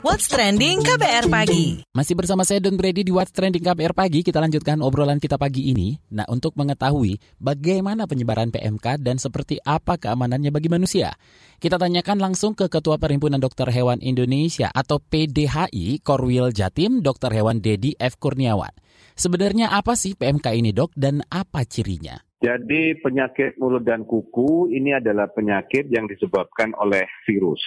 What's 0.00 0.24
Trending 0.32 0.80
KBR 0.80 1.28
Pagi 1.28 1.84
Masih 1.92 2.16
bersama 2.16 2.48
saya 2.48 2.64
Don 2.64 2.80
Brady 2.80 3.04
di 3.04 3.12
What's 3.12 3.28
Trending 3.28 3.60
KBR 3.60 3.92
Pagi 3.92 4.24
Kita 4.24 4.40
lanjutkan 4.40 4.80
obrolan 4.80 5.20
kita 5.20 5.36
pagi 5.36 5.68
ini 5.68 6.00
Nah 6.16 6.24
untuk 6.32 6.56
mengetahui 6.56 7.20
bagaimana 7.36 8.08
penyebaran 8.08 8.48
PMK 8.48 9.04
dan 9.04 9.20
seperti 9.20 9.60
apa 9.60 10.00
keamanannya 10.00 10.48
bagi 10.48 10.72
manusia 10.72 11.12
Kita 11.60 11.76
tanyakan 11.76 12.24
langsung 12.24 12.56
ke 12.56 12.72
Ketua 12.72 12.96
Perhimpunan 12.96 13.36
Dokter 13.36 13.68
Hewan 13.68 14.00
Indonesia 14.00 14.72
atau 14.72 14.96
PDHI 14.96 16.00
Korwil 16.00 16.48
Jatim 16.56 17.04
Dr. 17.04 17.28
Hewan 17.28 17.60
Dedi 17.60 17.92
F. 18.00 18.16
Kurniawan 18.16 18.72
Sebenarnya 19.12 19.76
apa 19.76 19.92
sih 19.92 20.16
PMK 20.16 20.56
ini 20.56 20.72
dok 20.72 20.96
dan 20.96 21.20
apa 21.28 21.68
cirinya? 21.68 22.16
Jadi 22.40 22.96
penyakit 22.96 23.60
mulut 23.60 23.84
dan 23.84 24.08
kuku 24.08 24.72
ini 24.72 24.96
adalah 24.96 25.28
penyakit 25.28 25.92
yang 25.92 26.08
disebabkan 26.08 26.72
oleh 26.80 27.04
virus 27.28 27.60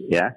ya 0.00 0.36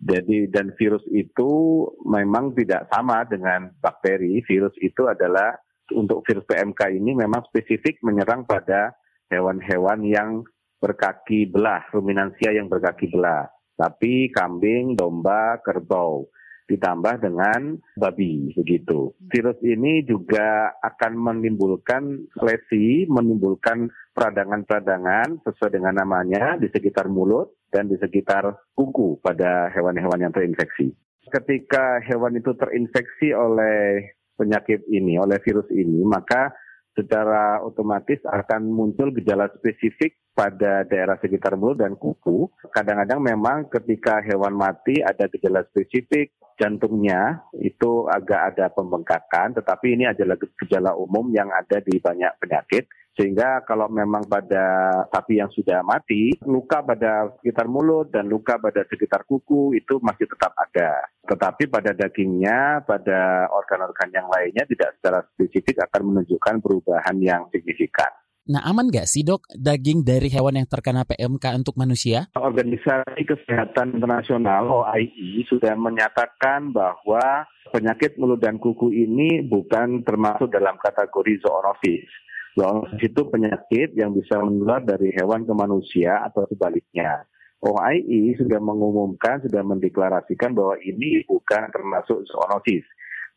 jadi 0.00 0.48
dan 0.48 0.72
virus 0.80 1.04
itu 1.12 1.84
memang 2.08 2.56
tidak 2.56 2.88
sama 2.88 3.28
dengan 3.28 3.68
bakteri. 3.84 4.40
Virus 4.48 4.72
itu 4.80 5.04
adalah 5.04 5.52
untuk 5.92 6.24
virus 6.24 6.48
PMK 6.48 6.96
ini 6.96 7.12
memang 7.12 7.44
spesifik 7.52 8.00
menyerang 8.00 8.48
pada 8.48 8.96
hewan-hewan 9.28 10.00
yang 10.08 10.40
berkaki 10.80 11.44
belah, 11.52 11.84
ruminansia 11.92 12.56
yang 12.56 12.72
berkaki 12.72 13.12
belah. 13.12 13.44
Tapi 13.76 14.32
kambing, 14.32 14.96
domba, 14.96 15.60
kerbau 15.60 16.24
ditambah 16.70 17.18
dengan 17.18 17.74
babi 17.98 18.54
begitu. 18.54 19.10
Virus 19.34 19.58
ini 19.66 20.06
juga 20.06 20.70
akan 20.78 21.18
menimbulkan 21.18 22.30
lesi, 22.38 23.10
menimbulkan 23.10 23.90
peradangan-peradangan 24.14 25.42
sesuai 25.42 25.74
dengan 25.74 25.98
namanya 25.98 26.54
di 26.62 26.70
sekitar 26.70 27.10
mulut 27.10 27.58
dan 27.74 27.90
di 27.90 27.98
sekitar 27.98 28.70
kuku 28.78 29.18
pada 29.18 29.74
hewan-hewan 29.74 30.22
yang 30.22 30.32
terinfeksi. 30.34 30.94
Ketika 31.30 31.98
hewan 32.06 32.38
itu 32.38 32.54
terinfeksi 32.54 33.34
oleh 33.34 34.14
penyakit 34.38 34.86
ini, 34.90 35.18
oleh 35.18 35.38
virus 35.42 35.66
ini, 35.70 36.02
maka 36.06 36.50
secara 36.98 37.62
otomatis 37.62 38.18
akan 38.26 38.66
muncul 38.66 39.14
gejala 39.14 39.46
spesifik 39.54 40.18
pada 40.34 40.82
daerah 40.88 41.20
sekitar 41.22 41.54
mulut 41.54 41.78
dan 41.78 41.94
kuku. 41.94 42.50
Kadang-kadang 42.74 43.20
memang 43.22 43.70
ketika 43.70 44.18
hewan 44.26 44.58
mati 44.58 44.98
ada 45.04 45.30
gejala 45.30 45.62
spesifik 45.70 46.34
jantungnya 46.60 47.48
itu 47.56 48.04
agak 48.04 48.54
ada 48.54 48.68
pembengkakan, 48.68 49.56
tetapi 49.56 49.96
ini 49.96 50.04
adalah 50.12 50.36
gejala 50.36 50.92
umum 50.92 51.32
yang 51.32 51.48
ada 51.48 51.80
di 51.80 51.96
banyak 51.96 52.36
penyakit. 52.36 52.84
Sehingga 53.18 53.66
kalau 53.66 53.90
memang 53.90 54.24
pada 54.30 54.88
sapi 55.10 55.42
yang 55.42 55.50
sudah 55.50 55.82
mati, 55.82 56.36
luka 56.46 56.80
pada 56.80 57.34
sekitar 57.40 57.66
mulut 57.66 58.08
dan 58.08 58.30
luka 58.30 58.56
pada 58.56 58.86
sekitar 58.86 59.26
kuku 59.26 59.76
itu 59.76 59.98
masih 60.00 60.30
tetap 60.30 60.54
ada. 60.54 61.04
Tetapi 61.26 61.68
pada 61.68 61.90
dagingnya, 61.90 62.86
pada 62.86 63.50
organ-organ 63.50 64.14
yang 64.14 64.28
lainnya 64.30 64.64
tidak 64.64 64.94
secara 64.96 65.20
spesifik 65.34 65.84
akan 65.90 66.02
menunjukkan 66.12 66.54
perubahan 66.62 67.16
yang 67.18 67.44
signifikan. 67.50 68.08
Nah 68.50 68.66
aman 68.66 68.90
nggak 68.90 69.06
sih 69.06 69.22
dok 69.22 69.46
daging 69.54 70.02
dari 70.02 70.26
hewan 70.26 70.58
yang 70.58 70.66
terkena 70.66 71.06
PMK 71.06 71.62
untuk 71.62 71.78
manusia? 71.78 72.26
Organisasi 72.34 73.22
Kesehatan 73.22 73.94
Internasional 73.94 74.66
OIE 74.66 75.46
sudah 75.46 75.78
menyatakan 75.78 76.74
bahwa 76.74 77.46
penyakit 77.70 78.18
mulut 78.18 78.42
dan 78.42 78.58
kuku 78.58 78.90
ini 78.90 79.46
bukan 79.46 80.02
termasuk 80.02 80.50
dalam 80.50 80.74
kategori 80.82 81.46
zoonosis. 81.46 82.10
Zoonosis 82.58 82.98
itu 82.98 83.22
penyakit 83.30 83.94
yang 83.94 84.18
bisa 84.18 84.42
menular 84.42 84.82
dari 84.82 85.14
hewan 85.14 85.46
ke 85.46 85.54
manusia 85.54 86.18
atau 86.26 86.42
sebaliknya. 86.50 87.22
OIE 87.62 88.34
sudah 88.34 88.58
mengumumkan, 88.58 89.46
sudah 89.46 89.62
mendeklarasikan 89.62 90.58
bahwa 90.58 90.74
ini 90.82 91.22
bukan 91.22 91.70
termasuk 91.70 92.26
zoonosis. 92.26 92.82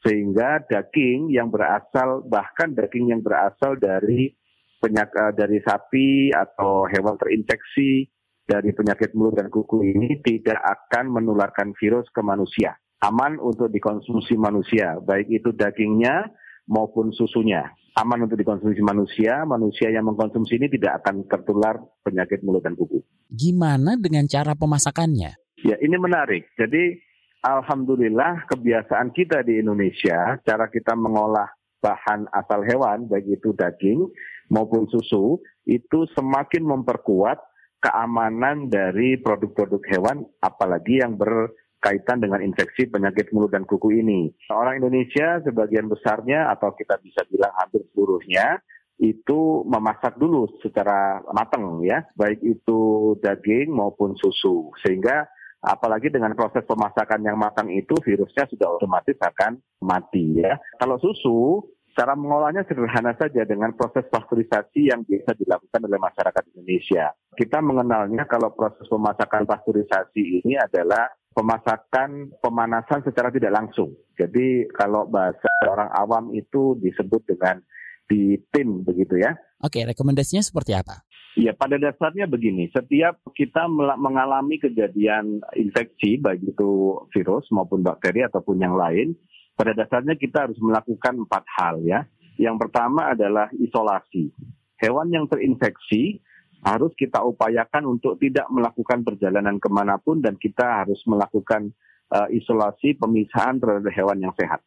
Sehingga 0.01 0.65
daging 0.65 1.29
yang 1.29 1.53
berasal, 1.53 2.25
bahkan 2.25 2.73
daging 2.73 3.13
yang 3.13 3.21
berasal 3.21 3.77
dari 3.77 4.33
penyakit 4.83 5.15
eh, 5.15 5.33
dari 5.39 5.57
sapi 5.63 6.07
atau 6.35 6.83
hewan 6.91 7.15
terinfeksi 7.15 8.11
dari 8.43 8.75
penyakit 8.75 9.15
mulut 9.15 9.39
dan 9.39 9.47
kuku 9.47 9.87
ini 9.87 10.19
tidak 10.19 10.59
akan 10.59 11.15
menularkan 11.15 11.71
virus 11.79 12.11
ke 12.11 12.19
manusia. 12.19 12.75
Aman 12.99 13.39
untuk 13.39 13.71
dikonsumsi 13.71 14.35
manusia, 14.35 14.99
baik 14.99 15.31
itu 15.31 15.55
dagingnya 15.55 16.27
maupun 16.67 17.11
susunya. 17.15 17.71
Aman 17.99 18.27
untuk 18.27 18.39
dikonsumsi 18.39 18.79
manusia, 18.83 19.43
manusia 19.47 19.91
yang 19.91 20.07
mengkonsumsi 20.07 20.59
ini 20.59 20.67
tidak 20.71 21.03
akan 21.03 21.27
tertular 21.27 21.79
penyakit 22.03 22.43
mulut 22.43 22.63
dan 22.63 22.75
kuku. 22.75 22.99
Gimana 23.31 23.95
dengan 23.99 24.27
cara 24.27 24.55
pemasakannya? 24.55 25.35
Ya, 25.63 25.75
ini 25.79 25.95
menarik. 25.99 26.47
Jadi, 26.57 26.99
alhamdulillah 27.43 28.49
kebiasaan 28.49 29.11
kita 29.15 29.45
di 29.45 29.61
Indonesia, 29.61 30.39
cara 30.41 30.67
kita 30.71 30.95
mengolah 30.95 31.47
bahan 31.83 32.31
asal 32.31 32.63
hewan, 32.63 33.11
baik 33.11 33.39
itu 33.39 33.51
daging 33.51 34.07
maupun 34.53 34.85
susu, 34.85 35.41
itu 35.65 36.05
semakin 36.13 36.61
memperkuat 36.61 37.41
keamanan 37.81 38.69
dari 38.69 39.17
produk-produk 39.17 39.81
hewan, 39.89 40.23
apalagi 40.39 41.01
yang 41.01 41.17
berkaitan 41.17 42.21
dengan 42.21 42.39
infeksi 42.39 42.87
penyakit 42.87 43.33
mulut 43.33 43.51
dan 43.51 43.65
kuku 43.65 43.99
ini. 43.99 44.29
Orang 44.53 44.79
Indonesia 44.79 45.41
sebagian 45.41 45.89
besarnya, 45.89 46.53
atau 46.53 46.71
kita 46.77 47.01
bisa 47.01 47.25
bilang 47.27 47.51
hampir 47.57 47.81
seluruhnya, 47.91 48.61
itu 49.01 49.65
memasak 49.67 50.15
dulu 50.15 50.47
secara 50.61 51.19
matang 51.33 51.81
ya, 51.83 52.05
baik 52.15 52.39
itu 52.39 53.13
daging 53.19 53.73
maupun 53.73 54.15
susu. 54.15 54.71
Sehingga 54.85 55.27
apalagi 55.59 56.07
dengan 56.07 56.31
proses 56.37 56.63
pemasakan 56.63 57.25
yang 57.25 57.35
matang 57.35 57.67
itu 57.67 57.95
virusnya 57.99 58.47
sudah 58.47 58.79
otomatis 58.79 59.17
akan 59.19 59.59
mati 59.83 60.39
ya. 60.39 60.55
Kalau 60.79 60.95
susu 61.03 61.67
Cara 61.93 62.17
mengolahnya 62.17 62.65
sederhana 62.65 63.13
saja 63.13 63.45
dengan 63.45 63.69
proses 63.77 64.01
pasteurisasi 64.09 64.89
yang 64.89 65.05
biasa 65.05 65.37
dilakukan 65.37 65.81
oleh 65.85 66.01
masyarakat 66.01 66.43
Indonesia. 66.57 67.13
Kita 67.37 67.61
mengenalnya 67.61 68.25
kalau 68.25 68.49
proses 68.57 68.89
pemasakan 68.89 69.45
pasteurisasi 69.45 70.41
ini 70.41 70.57
adalah 70.57 71.05
pemasakan 71.37 72.33
pemanasan 72.41 73.05
secara 73.05 73.29
tidak 73.29 73.53
langsung. 73.53 73.93
Jadi 74.17 74.69
kalau 74.73 75.05
bahasa 75.05 75.49
orang 75.69 75.93
awam 75.93 76.33
itu 76.33 76.77
disebut 76.81 77.29
dengan 77.29 77.61
di 78.09 78.41
tim 78.49 78.81
begitu 78.81 79.21
ya. 79.21 79.37
Oke, 79.61 79.85
rekomendasinya 79.85 80.41
seperti 80.41 80.73
apa? 80.73 81.05
Ya, 81.33 81.49
pada 81.49 81.81
dasarnya 81.81 82.29
begini, 82.29 82.69
setiap 82.69 83.17
kita 83.33 83.65
mengalami 83.97 84.61
kejadian 84.61 85.41
infeksi, 85.57 86.21
baik 86.21 86.45
itu 86.45 87.01
virus 87.09 87.49
maupun 87.49 87.81
bakteri 87.81 88.21
ataupun 88.21 88.61
yang 88.61 88.77
lain, 88.77 89.17
pada 89.53 89.71
dasarnya 89.77 90.17
kita 90.17 90.49
harus 90.49 90.57
melakukan 90.57 91.25
empat 91.25 91.43
hal 91.57 91.81
ya. 91.85 92.05
Yang 92.41 92.65
pertama 92.67 93.13
adalah 93.13 93.47
isolasi. 93.53 94.33
Hewan 94.81 95.13
yang 95.13 95.25
terinfeksi 95.29 96.17
harus 96.63 96.91
kita 96.97 97.21
upayakan 97.21 97.93
untuk 97.93 98.17
tidak 98.17 98.47
melakukan 98.49 99.05
perjalanan 99.05 99.59
ke 99.59 99.69
mana 99.69 99.99
pun 99.99 100.23
dan 100.23 100.39
kita 100.39 100.83
harus 100.83 100.97
melakukan 101.05 101.69
uh, 102.09 102.27
isolasi 102.31 102.95
pemisahan 102.97 103.59
terhadap 103.59 103.91
hewan 103.93 104.23
yang 104.23 104.33
sehat. 104.39 104.63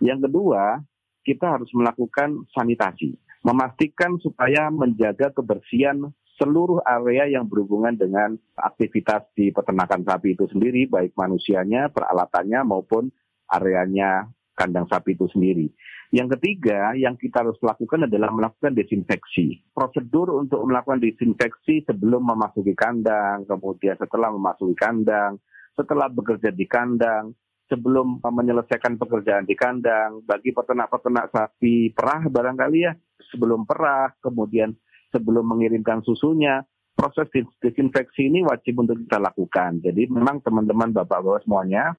Yang 0.00 0.26
kedua, 0.30 0.82
kita 1.22 1.60
harus 1.60 1.68
melakukan 1.76 2.48
sanitasi, 2.56 3.14
memastikan 3.44 4.16
supaya 4.18 4.72
menjaga 4.72 5.30
kebersihan 5.36 6.08
seluruh 6.38 6.80
area 6.86 7.28
yang 7.38 7.50
berhubungan 7.50 7.98
dengan 7.98 8.38
aktivitas 8.54 9.26
di 9.34 9.50
peternakan 9.50 10.06
sapi 10.06 10.38
itu 10.38 10.46
sendiri, 10.48 10.86
baik 10.86 11.12
manusianya, 11.18 11.90
peralatannya 11.90 12.62
maupun 12.62 13.10
areanya 13.48 14.28
kandang 14.58 14.86
sapi 14.90 15.14
itu 15.14 15.30
sendiri. 15.30 15.70
Yang 16.08 16.40
ketiga, 16.40 16.96
yang 16.96 17.20
kita 17.20 17.44
harus 17.44 17.60
lakukan 17.60 18.08
adalah 18.08 18.32
melakukan 18.32 18.72
desinfeksi. 18.72 19.60
Prosedur 19.76 20.40
untuk 20.40 20.64
melakukan 20.64 21.04
desinfeksi 21.04 21.84
sebelum 21.84 22.24
memasuki 22.24 22.72
kandang, 22.72 23.44
kemudian 23.44 23.94
setelah 24.00 24.32
memasuki 24.32 24.72
kandang, 24.72 25.36
setelah 25.76 26.08
bekerja 26.08 26.48
di 26.48 26.64
kandang, 26.64 27.36
sebelum 27.68 28.24
menyelesaikan 28.24 28.96
pekerjaan 28.96 29.44
di 29.44 29.52
kandang, 29.52 30.24
bagi 30.24 30.50
peternak-peternak 30.56 31.28
sapi 31.28 31.92
perah 31.92 32.24
barangkali 32.24 32.78
ya, 32.88 32.96
sebelum 33.28 33.68
perah, 33.68 34.08
kemudian 34.24 34.72
sebelum 35.12 35.44
mengirimkan 35.44 36.00
susunya, 36.08 36.64
proses 36.96 37.28
desinfeksi 37.60 38.32
ini 38.32 38.42
wajib 38.48 38.80
untuk 38.80 38.96
kita 39.04 39.20
lakukan. 39.20 39.84
Jadi 39.84 40.08
memang 40.08 40.40
teman-teman 40.40 40.96
bapak-bapak 40.96 41.44
semuanya, 41.44 41.92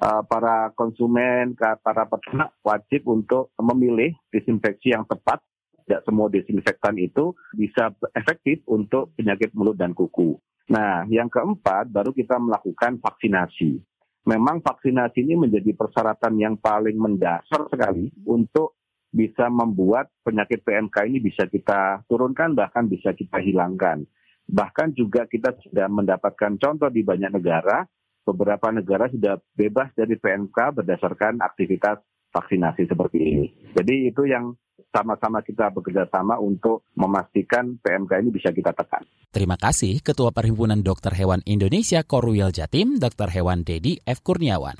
para 0.00 0.74
konsumen, 0.74 1.54
para 1.56 2.04
peternak 2.08 2.54
wajib 2.66 3.06
untuk 3.06 3.54
memilih 3.58 4.12
desinfeksi 4.30 4.92
yang 4.92 5.06
tepat. 5.06 5.40
Tidak 5.84 6.00
semua 6.08 6.32
desinfektan 6.32 6.96
itu 6.96 7.36
bisa 7.52 7.92
efektif 8.16 8.64
untuk 8.72 9.12
penyakit 9.20 9.52
mulut 9.52 9.76
dan 9.76 9.92
kuku. 9.92 10.32
Nah, 10.72 11.04
yang 11.12 11.28
keempat 11.28 11.92
baru 11.92 12.16
kita 12.16 12.40
melakukan 12.40 12.96
vaksinasi. 13.04 13.84
Memang 14.24 14.64
vaksinasi 14.64 15.20
ini 15.20 15.36
menjadi 15.36 15.76
persyaratan 15.76 16.40
yang 16.40 16.56
paling 16.56 16.96
mendasar 16.96 17.68
sekali 17.68 18.08
untuk 18.24 18.80
bisa 19.12 19.52
membuat 19.52 20.08
penyakit 20.24 20.64
PMK 20.64 20.96
ini 21.06 21.20
bisa 21.20 21.44
kita 21.46 22.02
turunkan 22.08 22.56
bahkan 22.56 22.88
bisa 22.88 23.12
kita 23.12 23.36
hilangkan. 23.44 24.08
Bahkan 24.48 24.96
juga 24.96 25.28
kita 25.28 25.52
sudah 25.68 25.92
mendapatkan 25.92 26.56
contoh 26.56 26.88
di 26.88 27.04
banyak 27.04 27.36
negara, 27.36 27.84
beberapa 28.24 28.72
negara 28.72 29.06
sudah 29.12 29.38
bebas 29.54 29.92
dari 29.94 30.16
PMK 30.16 30.82
berdasarkan 30.82 31.44
aktivitas 31.44 32.00
vaksinasi 32.34 32.90
seperti 32.90 33.18
ini. 33.20 33.46
Jadi 33.76 34.10
itu 34.10 34.26
yang 34.26 34.56
sama-sama 34.90 35.42
kita 35.42 35.70
bekerja 35.70 36.06
sama 36.10 36.38
untuk 36.38 36.82
memastikan 36.98 37.78
PMK 37.78 38.10
ini 38.26 38.30
bisa 38.34 38.50
kita 38.50 38.74
tekan. 38.74 39.06
Terima 39.30 39.58
kasih 39.58 40.02
Ketua 40.02 40.30
Perhimpunan 40.30 40.82
Dokter 40.82 41.14
Hewan 41.14 41.42
Indonesia 41.46 42.02
Korwil 42.06 42.50
Jatim, 42.54 42.98
Dr. 42.98 43.30
Hewan 43.30 43.62
Dedi 43.66 43.98
F. 44.02 44.22
Kurniawan. 44.22 44.78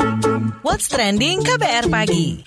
What's 0.62 0.90
Trending 0.90 1.42
KBR 1.42 1.90
Pagi 1.90 2.42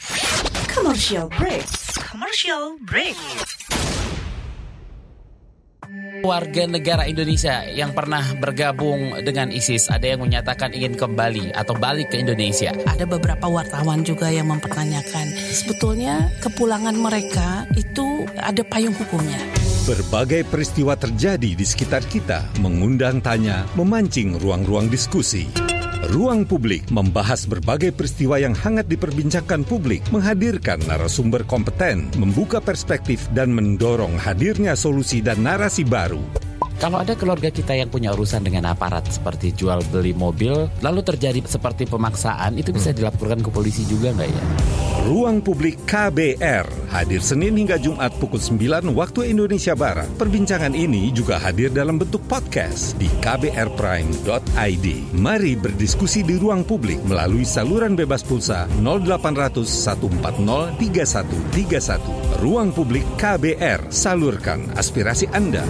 Commercial 0.71 1.27
break. 1.35 1.67
Commercial 1.99 2.77
break. 2.85 3.17
Warga 6.25 6.67
negara 6.67 7.07
Indonesia 7.07 7.63
yang 7.69 7.95
pernah 7.95 8.35
bergabung 8.35 9.15
dengan 9.23 9.47
ISIS 9.53 9.87
ada 9.87 10.03
yang 10.03 10.25
menyatakan 10.25 10.75
ingin 10.75 10.99
kembali 10.99 11.55
atau 11.55 11.77
balik 11.77 12.11
ke 12.11 12.19
Indonesia. 12.19 12.75
Ada 12.83 13.07
beberapa 13.07 13.47
wartawan 13.47 14.03
juga 14.03 14.27
yang 14.27 14.51
mempertanyakan 14.51 15.31
sebetulnya 15.55 16.27
kepulangan 16.43 16.97
mereka 16.97 17.63
itu 17.79 18.27
ada 18.35 18.65
payung 18.67 18.97
hukumnya. 18.97 19.39
Berbagai 19.87 20.43
peristiwa 20.51 20.99
terjadi 20.99 21.55
di 21.55 21.63
sekitar 21.63 22.03
kita, 22.03 22.43
mengundang 22.59 23.23
tanya, 23.23 23.63
memancing 23.79 24.35
ruang-ruang 24.35 24.91
diskusi. 24.91 25.47
Ruang 25.97 26.45
Publik 26.45 26.93
membahas 26.93 27.49
berbagai 27.49 27.89
peristiwa 27.89 28.37
yang 28.37 28.53
hangat 28.53 28.85
diperbincangkan 28.85 29.65
publik, 29.65 30.05
menghadirkan 30.13 30.77
narasumber 30.85 31.41
kompeten, 31.41 32.13
membuka 32.21 32.61
perspektif, 32.61 33.25
dan 33.33 33.49
mendorong 33.49 34.13
hadirnya 34.13 34.77
solusi 34.77 35.25
dan 35.25 35.41
narasi 35.41 35.81
baru. 35.81 36.21
Kalau 36.77 37.01
ada 37.01 37.17
keluarga 37.17 37.49
kita 37.49 37.73
yang 37.73 37.89
punya 37.89 38.13
urusan 38.13 38.45
dengan 38.45 38.69
aparat 38.69 39.09
seperti 39.09 39.49
jual 39.49 39.81
beli 39.89 40.13
mobil, 40.13 40.69
lalu 40.85 41.01
terjadi 41.01 41.41
seperti 41.41 41.89
pemaksaan, 41.89 42.53
itu 42.53 42.69
bisa 42.69 42.93
hmm. 42.93 43.01
dilaporkan 43.01 43.41
ke 43.41 43.49
polisi 43.49 43.81
juga 43.89 44.13
nggak 44.13 44.29
ya? 44.29 44.43
Ruang 45.09 45.41
Publik 45.41 45.89
KBR 45.89 46.87
hadir 46.93 47.17
Senin 47.17 47.57
hingga 47.57 47.81
Jumat 47.81 48.13
pukul 48.21 48.37
9 48.37 48.93
waktu 48.93 49.33
Indonesia 49.33 49.73
Barat. 49.73 50.05
Perbincangan 50.21 50.77
ini 50.77 51.09
juga 51.09 51.41
hadir 51.41 51.73
dalam 51.73 51.97
bentuk 51.97 52.21
podcast 52.29 52.93
di 53.01 53.09
kbrprime.id. 53.25 54.87
Mari 55.17 55.53
berdiskusi 55.57 56.21
di 56.21 56.37
ruang 56.37 56.61
publik 56.61 57.01
melalui 57.09 57.41
saluran 57.41 57.97
bebas 57.97 58.21
pulsa 58.21 58.69
0800 58.85 59.65
140 59.65 60.77
3131. 60.77 62.45
Ruang 62.45 62.69
Publik 62.69 63.05
KBR, 63.17 63.89
salurkan 63.89 64.61
aspirasi 64.77 65.25
Anda. 65.33 65.65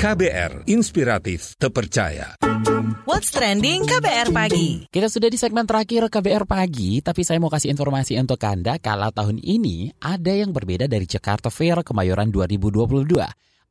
KBR, 0.00 0.64
inspiratif, 0.64 1.60
terpercaya. 1.60 2.32
What's 3.04 3.36
Trending 3.36 3.84
KBR 3.84 4.32
Pagi. 4.32 4.88
Kita 4.88 5.12
sudah 5.12 5.28
di 5.28 5.36
segmen 5.36 5.68
terakhir 5.68 6.08
KBR 6.08 6.48
Pagi, 6.48 7.04
tapi 7.04 7.20
saya 7.20 7.36
mau 7.36 7.52
kasih 7.52 7.68
informasi 7.68 8.16
untuk 8.16 8.40
Anda 8.40 8.80
kalau 8.80 9.12
tahun 9.12 9.44
ini 9.44 9.92
ada 10.00 10.32
yang 10.32 10.56
berbeda 10.56 10.88
dari 10.88 11.04
Jakarta 11.04 11.52
Fair 11.52 11.84
Kemayoran 11.84 12.32
2022. 12.32 13.12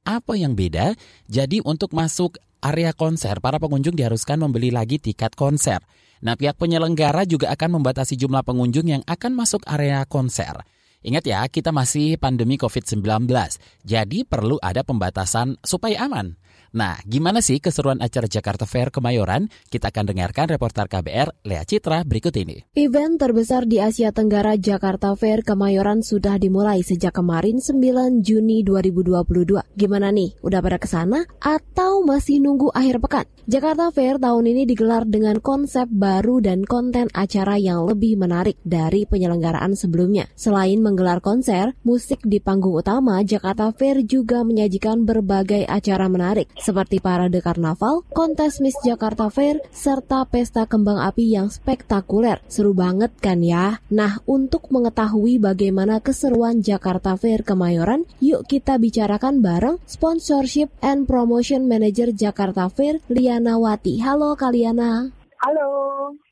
Apa 0.06 0.34
yang 0.38 0.54
beda? 0.54 0.94
Jadi 1.26 1.66
untuk 1.66 1.98
masuk 1.98 2.38
area 2.62 2.94
konser, 2.94 3.42
para 3.42 3.58
pengunjung 3.58 3.98
diharuskan 3.98 4.38
membeli 4.38 4.70
lagi 4.70 5.02
tiket 5.02 5.34
konser. 5.34 5.82
Nah, 6.22 6.38
pihak 6.38 6.62
penyelenggara 6.62 7.26
juga 7.26 7.50
akan 7.58 7.82
membatasi 7.82 8.14
jumlah 8.22 8.46
pengunjung 8.46 8.86
yang 8.86 9.02
akan 9.10 9.34
masuk 9.34 9.66
area 9.66 10.06
konser. 10.06 10.62
Ingat 11.00 11.24
ya, 11.24 11.48
kita 11.48 11.72
masih 11.72 12.20
pandemi 12.20 12.60
COVID-19, 12.60 13.32
jadi 13.88 14.20
perlu 14.28 14.60
ada 14.60 14.84
pembatasan 14.84 15.56
supaya 15.64 16.04
aman. 16.04 16.36
Nah, 16.70 17.02
gimana 17.02 17.42
sih 17.42 17.58
keseruan 17.58 17.98
acara 17.98 18.30
Jakarta 18.30 18.70
Fair 18.70 18.94
Kemayoran? 18.94 19.50
Kita 19.74 19.90
akan 19.90 20.14
dengarkan 20.14 20.54
reporter 20.54 20.86
KBR 20.86 21.42
Lea 21.50 21.66
Citra 21.66 22.06
berikut 22.06 22.30
ini. 22.38 22.62
Event 22.78 23.18
terbesar 23.18 23.66
di 23.66 23.82
Asia 23.82 24.14
Tenggara 24.14 24.54
Jakarta 24.54 25.18
Fair 25.18 25.42
Kemayoran 25.42 26.06
sudah 26.06 26.38
dimulai 26.38 26.86
sejak 26.86 27.18
kemarin 27.18 27.58
9 27.58 28.22
Juni 28.22 28.62
2022. 28.62 29.66
Gimana 29.74 30.14
nih? 30.14 30.38
Udah 30.46 30.62
pada 30.62 30.78
ke 30.78 30.86
sana 30.86 31.26
atau 31.42 32.06
masih 32.06 32.38
nunggu 32.38 32.70
akhir 32.70 33.02
pekan? 33.02 33.26
Jakarta 33.50 33.90
Fair 33.90 34.22
tahun 34.22 34.46
ini 34.54 34.70
digelar 34.70 35.10
dengan 35.10 35.42
konsep 35.42 35.90
baru 35.90 36.38
dan 36.38 36.70
konten 36.70 37.10
acara 37.18 37.58
yang 37.58 37.90
lebih 37.90 38.14
menarik 38.14 38.62
dari 38.62 39.10
penyelenggaraan 39.10 39.74
sebelumnya. 39.74 40.30
Selain 40.38 40.78
menggelar 40.78 41.18
konser, 41.18 41.74
musik 41.82 42.22
di 42.22 42.38
panggung 42.38 42.78
utama, 42.78 43.26
Jakarta 43.26 43.74
Fair 43.74 44.06
juga 44.06 44.46
menyajikan 44.46 45.02
berbagai 45.02 45.66
acara 45.66 46.06
menarik 46.06 46.59
seperti 46.62 47.04
parade 47.04 47.40
karnaval, 47.44 48.08
kontes 48.14 48.64
Miss 48.64 48.76
Jakarta 48.86 49.28
Fair, 49.28 49.64
serta 49.74 50.24
pesta 50.28 50.68
kembang 50.70 51.02
api 51.02 51.36
yang 51.36 51.52
spektakuler. 51.52 52.40
Seru 52.48 52.72
banget 52.78 53.12
kan 53.20 53.44
ya? 53.44 53.84
Nah, 53.92 54.24
untuk 54.30 54.72
mengetahui 54.72 55.42
bagaimana 55.42 56.00
keseruan 56.00 56.62
Jakarta 56.64 57.16
Fair 57.20 57.44
Kemayoran, 57.44 58.08
yuk 58.24 58.48
kita 58.48 58.80
bicarakan 58.80 59.44
bareng 59.44 59.78
Sponsorship 59.90 60.72
and 60.80 61.10
Promotion 61.10 61.66
Manager 61.68 62.16
Jakarta 62.16 62.72
Fair, 62.72 63.04
Liana 63.12 63.60
Wati. 63.60 64.00
Halo 64.00 64.36
Kaliana. 64.40 65.19
Halo. 65.40 65.72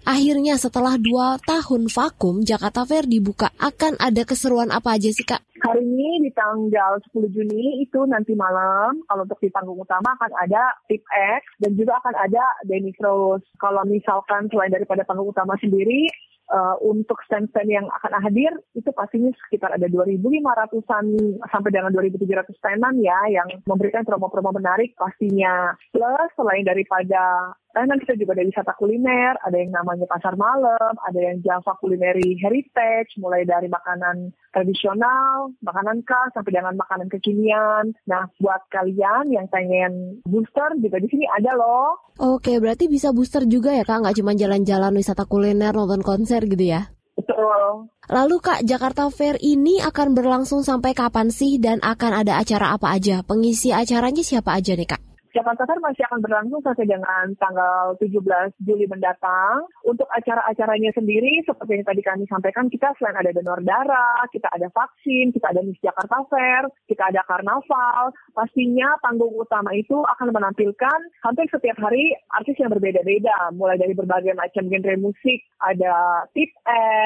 Akhirnya 0.04 0.60
setelah 0.60 1.00
dua 1.00 1.40
tahun 1.40 1.88
vakum, 1.88 2.44
Jakarta 2.44 2.84
Fair 2.84 3.08
dibuka. 3.08 3.48
Akan 3.56 3.96
ada 4.04 4.28
keseruan 4.28 4.68
apa 4.68 5.00
aja 5.00 5.08
sih 5.08 5.24
Kak? 5.24 5.48
Hari 5.64 5.80
ini 5.80 6.28
di 6.28 6.32
tanggal 6.36 7.00
10 7.16 7.32
Juni 7.32 7.80
itu 7.88 8.04
nanti 8.04 8.36
malam 8.36 9.00
kalau 9.08 9.24
untuk 9.24 9.40
di 9.40 9.48
panggung 9.48 9.80
utama 9.80 10.12
akan 10.20 10.32
ada 10.44 10.76
Tip 10.92 11.08
X 11.40 11.42
dan 11.64 11.80
juga 11.80 11.96
akan 12.04 12.20
ada 12.20 12.44
Denny 12.68 12.92
Rose. 13.00 13.48
Kalau 13.64 13.88
misalkan 13.88 14.52
selain 14.52 14.76
daripada 14.76 15.08
panggung 15.08 15.32
utama 15.32 15.56
sendiri 15.64 16.12
uh, 16.52 16.76
untuk 16.84 17.20
stand-stand 17.28 17.68
yang 17.72 17.88
akan 17.88 18.20
hadir 18.24 18.52
itu 18.76 18.90
pastinya 18.96 19.32
sekitar 19.48 19.76
ada 19.76 19.88
2.500-an 19.88 21.06
sampai 21.52 21.72
dengan 21.72 21.92
2.700 21.96 22.60
standan 22.60 22.96
ya 23.04 23.20
yang 23.32 23.48
memberikan 23.68 24.04
promo-promo 24.08 24.56
menarik 24.56 24.96
pastinya. 24.96 25.76
Plus 25.92 26.30
selain 26.36 26.64
daripada 26.64 27.56
karena 27.78 27.94
kita 28.02 28.18
juga 28.18 28.34
ada 28.34 28.50
wisata 28.50 28.74
kuliner, 28.74 29.38
ada 29.46 29.54
yang 29.54 29.70
namanya 29.70 30.10
pasar 30.10 30.34
malam, 30.34 30.98
ada 30.98 31.20
yang 31.22 31.38
Java 31.46 31.78
Culinary 31.78 32.34
Heritage, 32.42 33.14
mulai 33.22 33.46
dari 33.46 33.70
makanan 33.70 34.34
tradisional, 34.50 35.54
makanan 35.62 36.02
khas, 36.02 36.34
sampai 36.34 36.58
dengan 36.58 36.74
makanan 36.74 37.06
kekinian. 37.14 37.94
Nah, 38.10 38.26
buat 38.42 38.66
kalian 38.74 39.30
yang 39.30 39.46
pengen 39.54 40.26
booster 40.26 40.74
juga 40.82 40.98
di 40.98 41.06
sini 41.06 41.30
ada 41.30 41.54
loh. 41.54 42.02
Oke, 42.18 42.58
berarti 42.58 42.90
bisa 42.90 43.14
booster 43.14 43.46
juga 43.46 43.78
ya 43.78 43.86
Kak, 43.86 44.02
nggak 44.02 44.18
cuma 44.18 44.34
jalan-jalan 44.34 44.98
wisata 44.98 45.30
kuliner, 45.30 45.78
nonton 45.78 46.02
konser 46.02 46.42
gitu 46.50 46.66
ya? 46.74 46.90
Betul. 47.14 47.94
Lalu 48.10 48.36
Kak, 48.42 48.66
Jakarta 48.66 49.06
Fair 49.14 49.38
ini 49.38 49.78
akan 49.86 50.18
berlangsung 50.18 50.66
sampai 50.66 50.98
kapan 50.98 51.30
sih 51.30 51.62
dan 51.62 51.78
akan 51.86 52.26
ada 52.26 52.42
acara 52.42 52.74
apa 52.74 52.90
aja? 52.98 53.22
Pengisi 53.22 53.70
acaranya 53.70 54.26
siapa 54.26 54.58
aja 54.58 54.74
nih 54.74 54.90
Kak? 54.90 55.02
Jakarta 55.38 55.70
Fair 55.70 55.78
masih 55.86 56.02
akan 56.10 56.20
berlangsung 56.26 56.66
sampai 56.66 56.90
dengan 56.90 57.30
tanggal 57.38 57.94
17 58.02 58.58
Juli 58.66 58.90
mendatang. 58.90 59.70
Untuk 59.86 60.10
acara-acaranya 60.10 60.90
sendiri, 60.98 61.46
seperti 61.46 61.78
yang 61.78 61.86
tadi 61.86 62.02
kami 62.02 62.26
sampaikan, 62.26 62.74
kita 62.74 62.90
selain 62.98 63.22
ada 63.22 63.30
donor 63.30 63.62
darah, 63.62 64.26
kita 64.34 64.50
ada 64.50 64.66
vaksin, 64.74 65.30
kita 65.38 65.54
ada 65.54 65.62
Miss 65.62 65.78
Jakarta 65.86 66.26
Fair, 66.34 66.66
kita 66.90 67.14
ada 67.14 67.22
karnaval. 67.30 68.10
Pastinya 68.34 68.98
panggung 69.06 69.38
utama 69.38 69.78
itu 69.78 70.02
akan 70.18 70.34
menampilkan 70.34 71.00
hampir 71.22 71.46
setiap 71.54 71.78
hari 71.78 72.18
artis 72.34 72.58
yang 72.58 72.74
berbeda-beda, 72.74 73.54
mulai 73.54 73.78
dari 73.78 73.94
berbagai 73.94 74.34
macam 74.34 74.66
genre 74.66 74.96
musik, 74.98 75.46
ada 75.62 76.26
Tip 76.34 76.50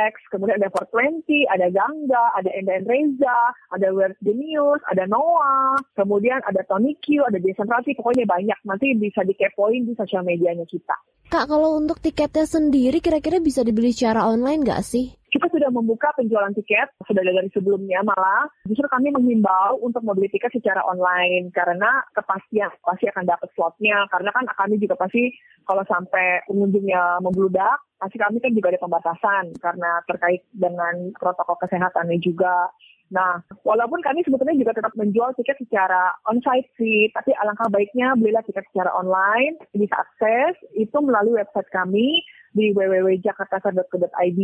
X, 0.08 0.14
kemudian 0.32 0.56
ada 0.60 0.72
420, 0.72 1.52
ada 1.52 1.68
Gangga, 1.68 2.26
ada 2.40 2.50
Enda 2.56 2.80
Reza, 2.88 3.40
ada 3.76 3.92
Weird 3.92 4.16
Genius, 4.24 4.80
ada 4.88 5.04
Noah, 5.08 5.76
kemudian 6.00 6.40
ada 6.48 6.64
Tony 6.68 6.96
Q, 7.04 7.28
ada 7.28 7.40
Jason 7.40 7.68
Rati, 7.68 7.96
pokoknya 7.96 8.21
banyak. 8.26 8.58
Nanti 8.66 8.94
bisa 8.98 9.22
dikepoin 9.26 9.88
di 9.88 9.94
sosial 9.98 10.26
medianya 10.26 10.66
kita. 10.66 10.96
Kak, 11.32 11.48
kalau 11.48 11.80
untuk 11.80 12.04
tiketnya 12.04 12.44
sendiri 12.44 13.00
kira-kira 13.00 13.40
bisa 13.40 13.64
dibeli 13.64 13.96
secara 13.96 14.28
online 14.28 14.68
nggak 14.68 14.84
sih? 14.84 15.16
Kita 15.32 15.48
sudah 15.48 15.72
membuka 15.72 16.12
penjualan 16.20 16.52
tiket, 16.52 16.92
sudah 17.08 17.24
dari 17.24 17.48
sebelumnya 17.56 18.04
malah. 18.04 18.52
Justru 18.68 18.84
kami 18.92 19.16
menghimbau 19.16 19.80
untuk 19.80 20.04
membeli 20.04 20.28
tiket 20.28 20.52
secara 20.52 20.84
online 20.84 21.48
karena 21.56 22.04
kepastian 22.12 22.68
pasti 22.84 23.08
akan 23.08 23.24
dapat 23.24 23.48
slotnya. 23.56 24.04
Karena 24.12 24.28
kan 24.36 24.44
kami 24.44 24.76
juga 24.76 25.00
pasti 25.00 25.32
kalau 25.64 25.88
sampai 25.88 26.44
pengunjungnya 26.52 27.24
membludak, 27.24 27.80
pasti 27.96 28.20
kami 28.20 28.44
kan 28.44 28.52
juga 28.52 28.76
ada 28.76 28.84
pembatasan 28.84 29.56
karena 29.56 30.04
terkait 30.12 30.44
dengan 30.52 31.16
protokol 31.16 31.56
kesehatannya 31.64 32.20
juga. 32.20 32.76
Nah, 33.12 33.44
walaupun 33.68 34.00
kami 34.00 34.24
sebetulnya 34.24 34.56
juga 34.56 34.72
tetap 34.72 34.96
menjual 34.96 35.36
tiket 35.36 35.60
secara 35.60 36.16
on-site 36.32 36.72
sih, 36.80 37.12
tapi 37.12 37.36
alangkah 37.36 37.68
baiknya 37.68 38.16
belilah 38.16 38.40
tiket 38.48 38.64
secara 38.72 38.96
online, 38.96 39.60
bisa 39.76 40.00
akses 40.00 40.56
itu 40.80 40.96
melalui 41.04 41.36
website 41.36 41.68
kami 41.76 42.24
di 42.56 42.72
www.jakartafair.co.id 42.72 44.42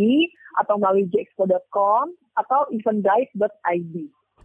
atau 0.59 0.75
melalui 0.79 1.07
jexpo.com 1.07 2.11
atau 2.35 2.67
eventguide.id. 2.75 3.95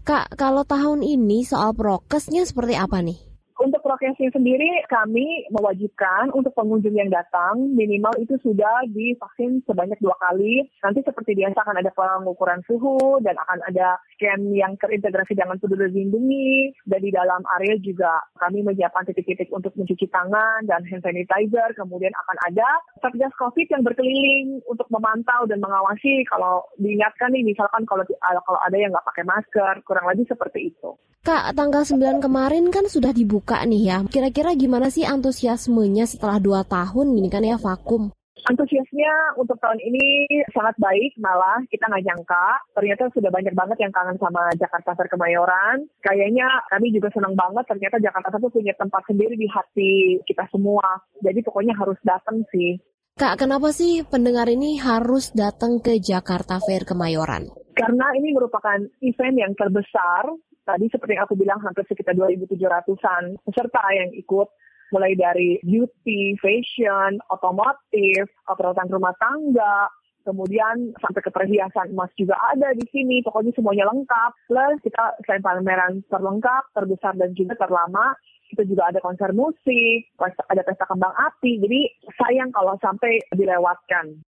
Kak, 0.02 0.34
kalau 0.34 0.66
tahun 0.66 1.02
ini 1.02 1.46
soal 1.46 1.74
prokesnya 1.74 2.42
seperti 2.42 2.74
apa 2.74 3.02
nih? 3.02 3.31
Untuk 3.60 3.84
prokesnya 3.84 4.32
sendiri, 4.32 4.84
kami 4.88 5.48
mewajibkan 5.52 6.32
untuk 6.32 6.56
pengunjung 6.56 6.96
yang 6.96 7.12
datang 7.12 7.72
minimal 7.76 8.12
itu 8.16 8.38
sudah 8.40 8.86
divaksin 8.88 9.60
sebanyak 9.68 10.00
dua 10.00 10.16
kali. 10.22 10.64
Nanti 10.80 11.04
seperti 11.04 11.36
biasa 11.36 11.60
akan 11.60 11.76
ada 11.84 11.92
pengukuran 11.92 12.64
suhu 12.64 13.20
dan 13.20 13.36
akan 13.36 13.60
ada 13.68 14.00
scan 14.16 14.48
yang 14.56 14.78
terintegrasi 14.80 15.36
dengan 15.36 15.60
peduli 15.60 15.92
lindungi. 15.92 16.72
Dan 16.88 17.00
di 17.04 17.10
dalam 17.12 17.44
area 17.60 17.76
juga 17.82 18.22
kami 18.40 18.64
menyiapkan 18.64 19.04
titik-titik 19.10 19.52
untuk 19.52 19.76
mencuci 19.76 20.08
tangan 20.08 20.64
dan 20.64 20.86
hand 20.88 21.04
sanitizer. 21.04 21.76
Kemudian 21.76 22.14
akan 22.16 22.36
ada 22.48 22.68
satgas 23.04 23.34
COVID 23.36 23.68
yang 23.68 23.82
berkeliling 23.84 24.64
untuk 24.70 24.88
memantau 24.88 25.44
dan 25.50 25.60
mengawasi 25.60 26.24
kalau 26.30 26.64
diingatkan 26.80 27.34
nih 27.34 27.44
misalkan 27.44 27.84
kalau 27.84 28.04
kalau 28.22 28.60
ada 28.62 28.76
yang 28.76 28.90
nggak 28.94 29.08
pakai 29.08 29.24
masker, 29.26 29.74
kurang 29.84 30.06
lebih 30.08 30.28
seperti 30.30 30.72
itu. 30.72 30.96
Kak, 31.22 31.54
tanggal 31.54 31.86
9 31.86 32.18
kemarin 32.18 32.66
kan 32.74 32.90
sudah 32.90 33.14
dibuka 33.14 33.41
nih 33.46 33.82
ya. 33.82 33.96
Kira-kira 34.06 34.54
gimana 34.54 34.88
sih 34.88 35.02
antusiasmenya 35.02 36.06
setelah 36.06 36.38
2 36.38 36.62
tahun 36.66 37.06
ini 37.18 37.28
kan 37.28 37.42
ya 37.42 37.58
vakum? 37.58 38.14
Antusiasnya 38.42 39.38
untuk 39.38 39.54
tahun 39.62 39.78
ini 39.78 40.26
sangat 40.50 40.74
baik, 40.74 41.14
malah 41.22 41.62
kita 41.70 41.86
nggak 41.86 42.02
nyangka. 42.10 42.46
Ternyata 42.74 43.06
sudah 43.14 43.30
banyak 43.30 43.54
banget 43.54 43.78
yang 43.78 43.94
kangen 43.94 44.18
sama 44.18 44.50
Jakarta 44.58 44.98
Fair 44.98 45.06
Kemayoran. 45.06 45.86
Kayaknya 46.02 46.50
kami 46.66 46.90
juga 46.90 47.14
senang 47.14 47.38
banget, 47.38 47.70
ternyata 47.70 48.02
Jakarta 48.02 48.34
Fair 48.42 48.50
punya 48.50 48.74
tempat 48.74 49.02
sendiri 49.06 49.38
di 49.38 49.46
hati 49.46 50.18
kita 50.26 50.50
semua. 50.50 50.82
Jadi 51.22 51.38
pokoknya 51.46 51.78
harus 51.78 51.98
datang 52.02 52.42
sih. 52.50 52.82
Kak, 53.14 53.46
kenapa 53.46 53.70
sih 53.70 54.02
pendengar 54.02 54.50
ini 54.50 54.74
harus 54.80 55.30
datang 55.30 55.78
ke 55.78 56.02
Jakarta 56.02 56.58
Fair 56.58 56.82
Kemayoran? 56.82 57.46
Karena 57.78 58.10
ini 58.18 58.34
merupakan 58.34 58.80
event 59.06 59.36
yang 59.38 59.52
terbesar 59.54 60.34
tadi 60.62 60.86
seperti 60.90 61.18
yang 61.18 61.24
aku 61.26 61.36
bilang 61.38 61.58
hampir 61.62 61.86
sekitar 61.86 62.14
2.700-an 62.14 63.38
peserta 63.46 63.82
yang 63.94 64.10
ikut 64.14 64.48
mulai 64.92 65.16
dari 65.16 65.56
beauty, 65.64 66.36
fashion, 66.36 67.16
otomotif, 67.32 68.28
perawatan 68.44 68.92
rumah 68.92 69.16
tangga, 69.16 69.88
kemudian 70.22 70.94
sampai 71.00 71.20
ke 71.24 71.30
perhiasan 71.32 71.96
emas 71.96 72.12
juga 72.14 72.38
ada 72.52 72.76
di 72.76 72.86
sini. 72.92 73.24
Pokoknya 73.24 73.56
semuanya 73.56 73.88
lengkap. 73.90 74.32
Plus 74.46 74.76
kita 74.84 75.16
selain 75.26 75.42
pameran 75.42 76.04
terlengkap, 76.12 76.68
terbesar 76.76 77.16
dan 77.18 77.32
juga 77.32 77.58
terlama, 77.58 78.14
kita 78.52 78.68
juga 78.68 78.92
ada 78.92 79.00
konser 79.00 79.32
musik, 79.32 80.12
ada 80.20 80.62
pesta 80.62 80.84
kembang 80.84 81.16
api. 81.16 81.58
Jadi 81.64 81.80
sayang 82.20 82.52
kalau 82.52 82.76
sampai 82.78 83.16
dilewatkan. 83.32 84.20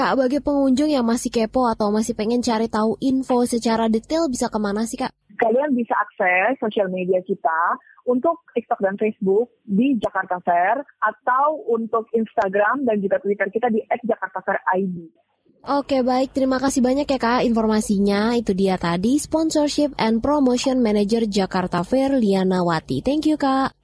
Kak, 0.00 0.16
bagi 0.16 0.40
pengunjung 0.40 0.88
yang 0.88 1.04
masih 1.04 1.28
kepo 1.28 1.68
atau 1.68 1.92
masih 1.92 2.16
pengen 2.16 2.40
cari 2.40 2.72
tahu 2.72 2.96
info 3.04 3.44
secara 3.44 3.84
detail 3.84 4.32
bisa 4.32 4.48
ke 4.48 4.56
mana 4.56 4.88
sih 4.88 4.96
Kak? 4.96 5.12
kalian 5.40 5.72
bisa 5.72 5.96
akses 5.96 6.60
sosial 6.60 6.92
media 6.92 7.24
kita 7.24 7.60
untuk 8.04 8.44
TikTok 8.52 8.80
dan 8.84 9.00
Facebook 9.00 9.48
di 9.64 9.96
Jakarta 9.96 10.36
Fair 10.44 10.84
atau 11.00 11.64
untuk 11.72 12.12
Instagram 12.12 12.84
dan 12.84 13.00
juga 13.00 13.16
Twitter 13.24 13.48
kita 13.48 13.72
di 13.72 13.80
@jakartafair_id. 13.88 14.96
Oke 15.60 16.00
baik, 16.00 16.32
terima 16.32 16.56
kasih 16.56 16.80
banyak 16.80 17.04
ya 17.04 17.20
Kak 17.20 17.44
informasinya. 17.44 18.36
Itu 18.36 18.56
dia 18.56 18.80
tadi 18.80 19.20
Sponsorship 19.20 19.92
and 20.00 20.24
Promotion 20.24 20.80
Manager 20.80 21.28
Jakarta 21.28 21.84
Fair 21.84 22.16
Liana 22.16 22.64
Wati. 22.64 23.04
Thank 23.04 23.28
you 23.28 23.36
Kak. 23.36 23.79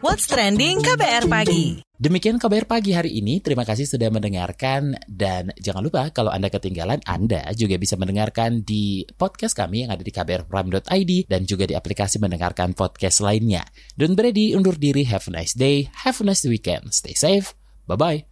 What's 0.00 0.26
Trending 0.28 0.80
KBR 0.80 1.28
Pagi 1.28 1.84
Demikian 1.96 2.36
KBR 2.36 2.68
Pagi 2.68 2.92
hari 2.92 3.16
ini. 3.16 3.40
Terima 3.40 3.64
kasih 3.64 3.88
sudah 3.88 4.12
mendengarkan. 4.12 5.00
Dan 5.08 5.48
jangan 5.56 5.80
lupa 5.80 6.12
kalau 6.12 6.28
Anda 6.28 6.52
ketinggalan, 6.52 7.00
Anda 7.08 7.48
juga 7.56 7.80
bisa 7.80 7.96
mendengarkan 7.96 8.60
di 8.68 9.08
podcast 9.16 9.56
kami 9.56 9.88
yang 9.88 9.96
ada 9.96 10.04
di 10.04 10.12
kbrprime.id 10.12 11.12
dan 11.24 11.48
juga 11.48 11.64
di 11.64 11.72
aplikasi 11.72 12.20
mendengarkan 12.20 12.76
podcast 12.76 13.24
lainnya. 13.24 13.64
Don 13.96 14.12
Brady 14.12 14.52
undur 14.52 14.76
diri. 14.76 15.08
Have 15.08 15.24
a 15.28 15.40
nice 15.40 15.56
day. 15.56 15.88
Have 16.04 16.20
a 16.20 16.24
nice 16.28 16.44
weekend. 16.44 16.92
Stay 16.92 17.16
safe. 17.16 17.56
Bye-bye. 17.88 18.28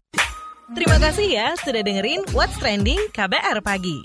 Terima 0.76 1.00
kasih 1.00 1.28
ya 1.32 1.56
sudah 1.56 1.80
dengerin 1.80 2.20
What's 2.36 2.60
Trending 2.60 3.00
KBR 3.16 3.64
Pagi. 3.64 4.04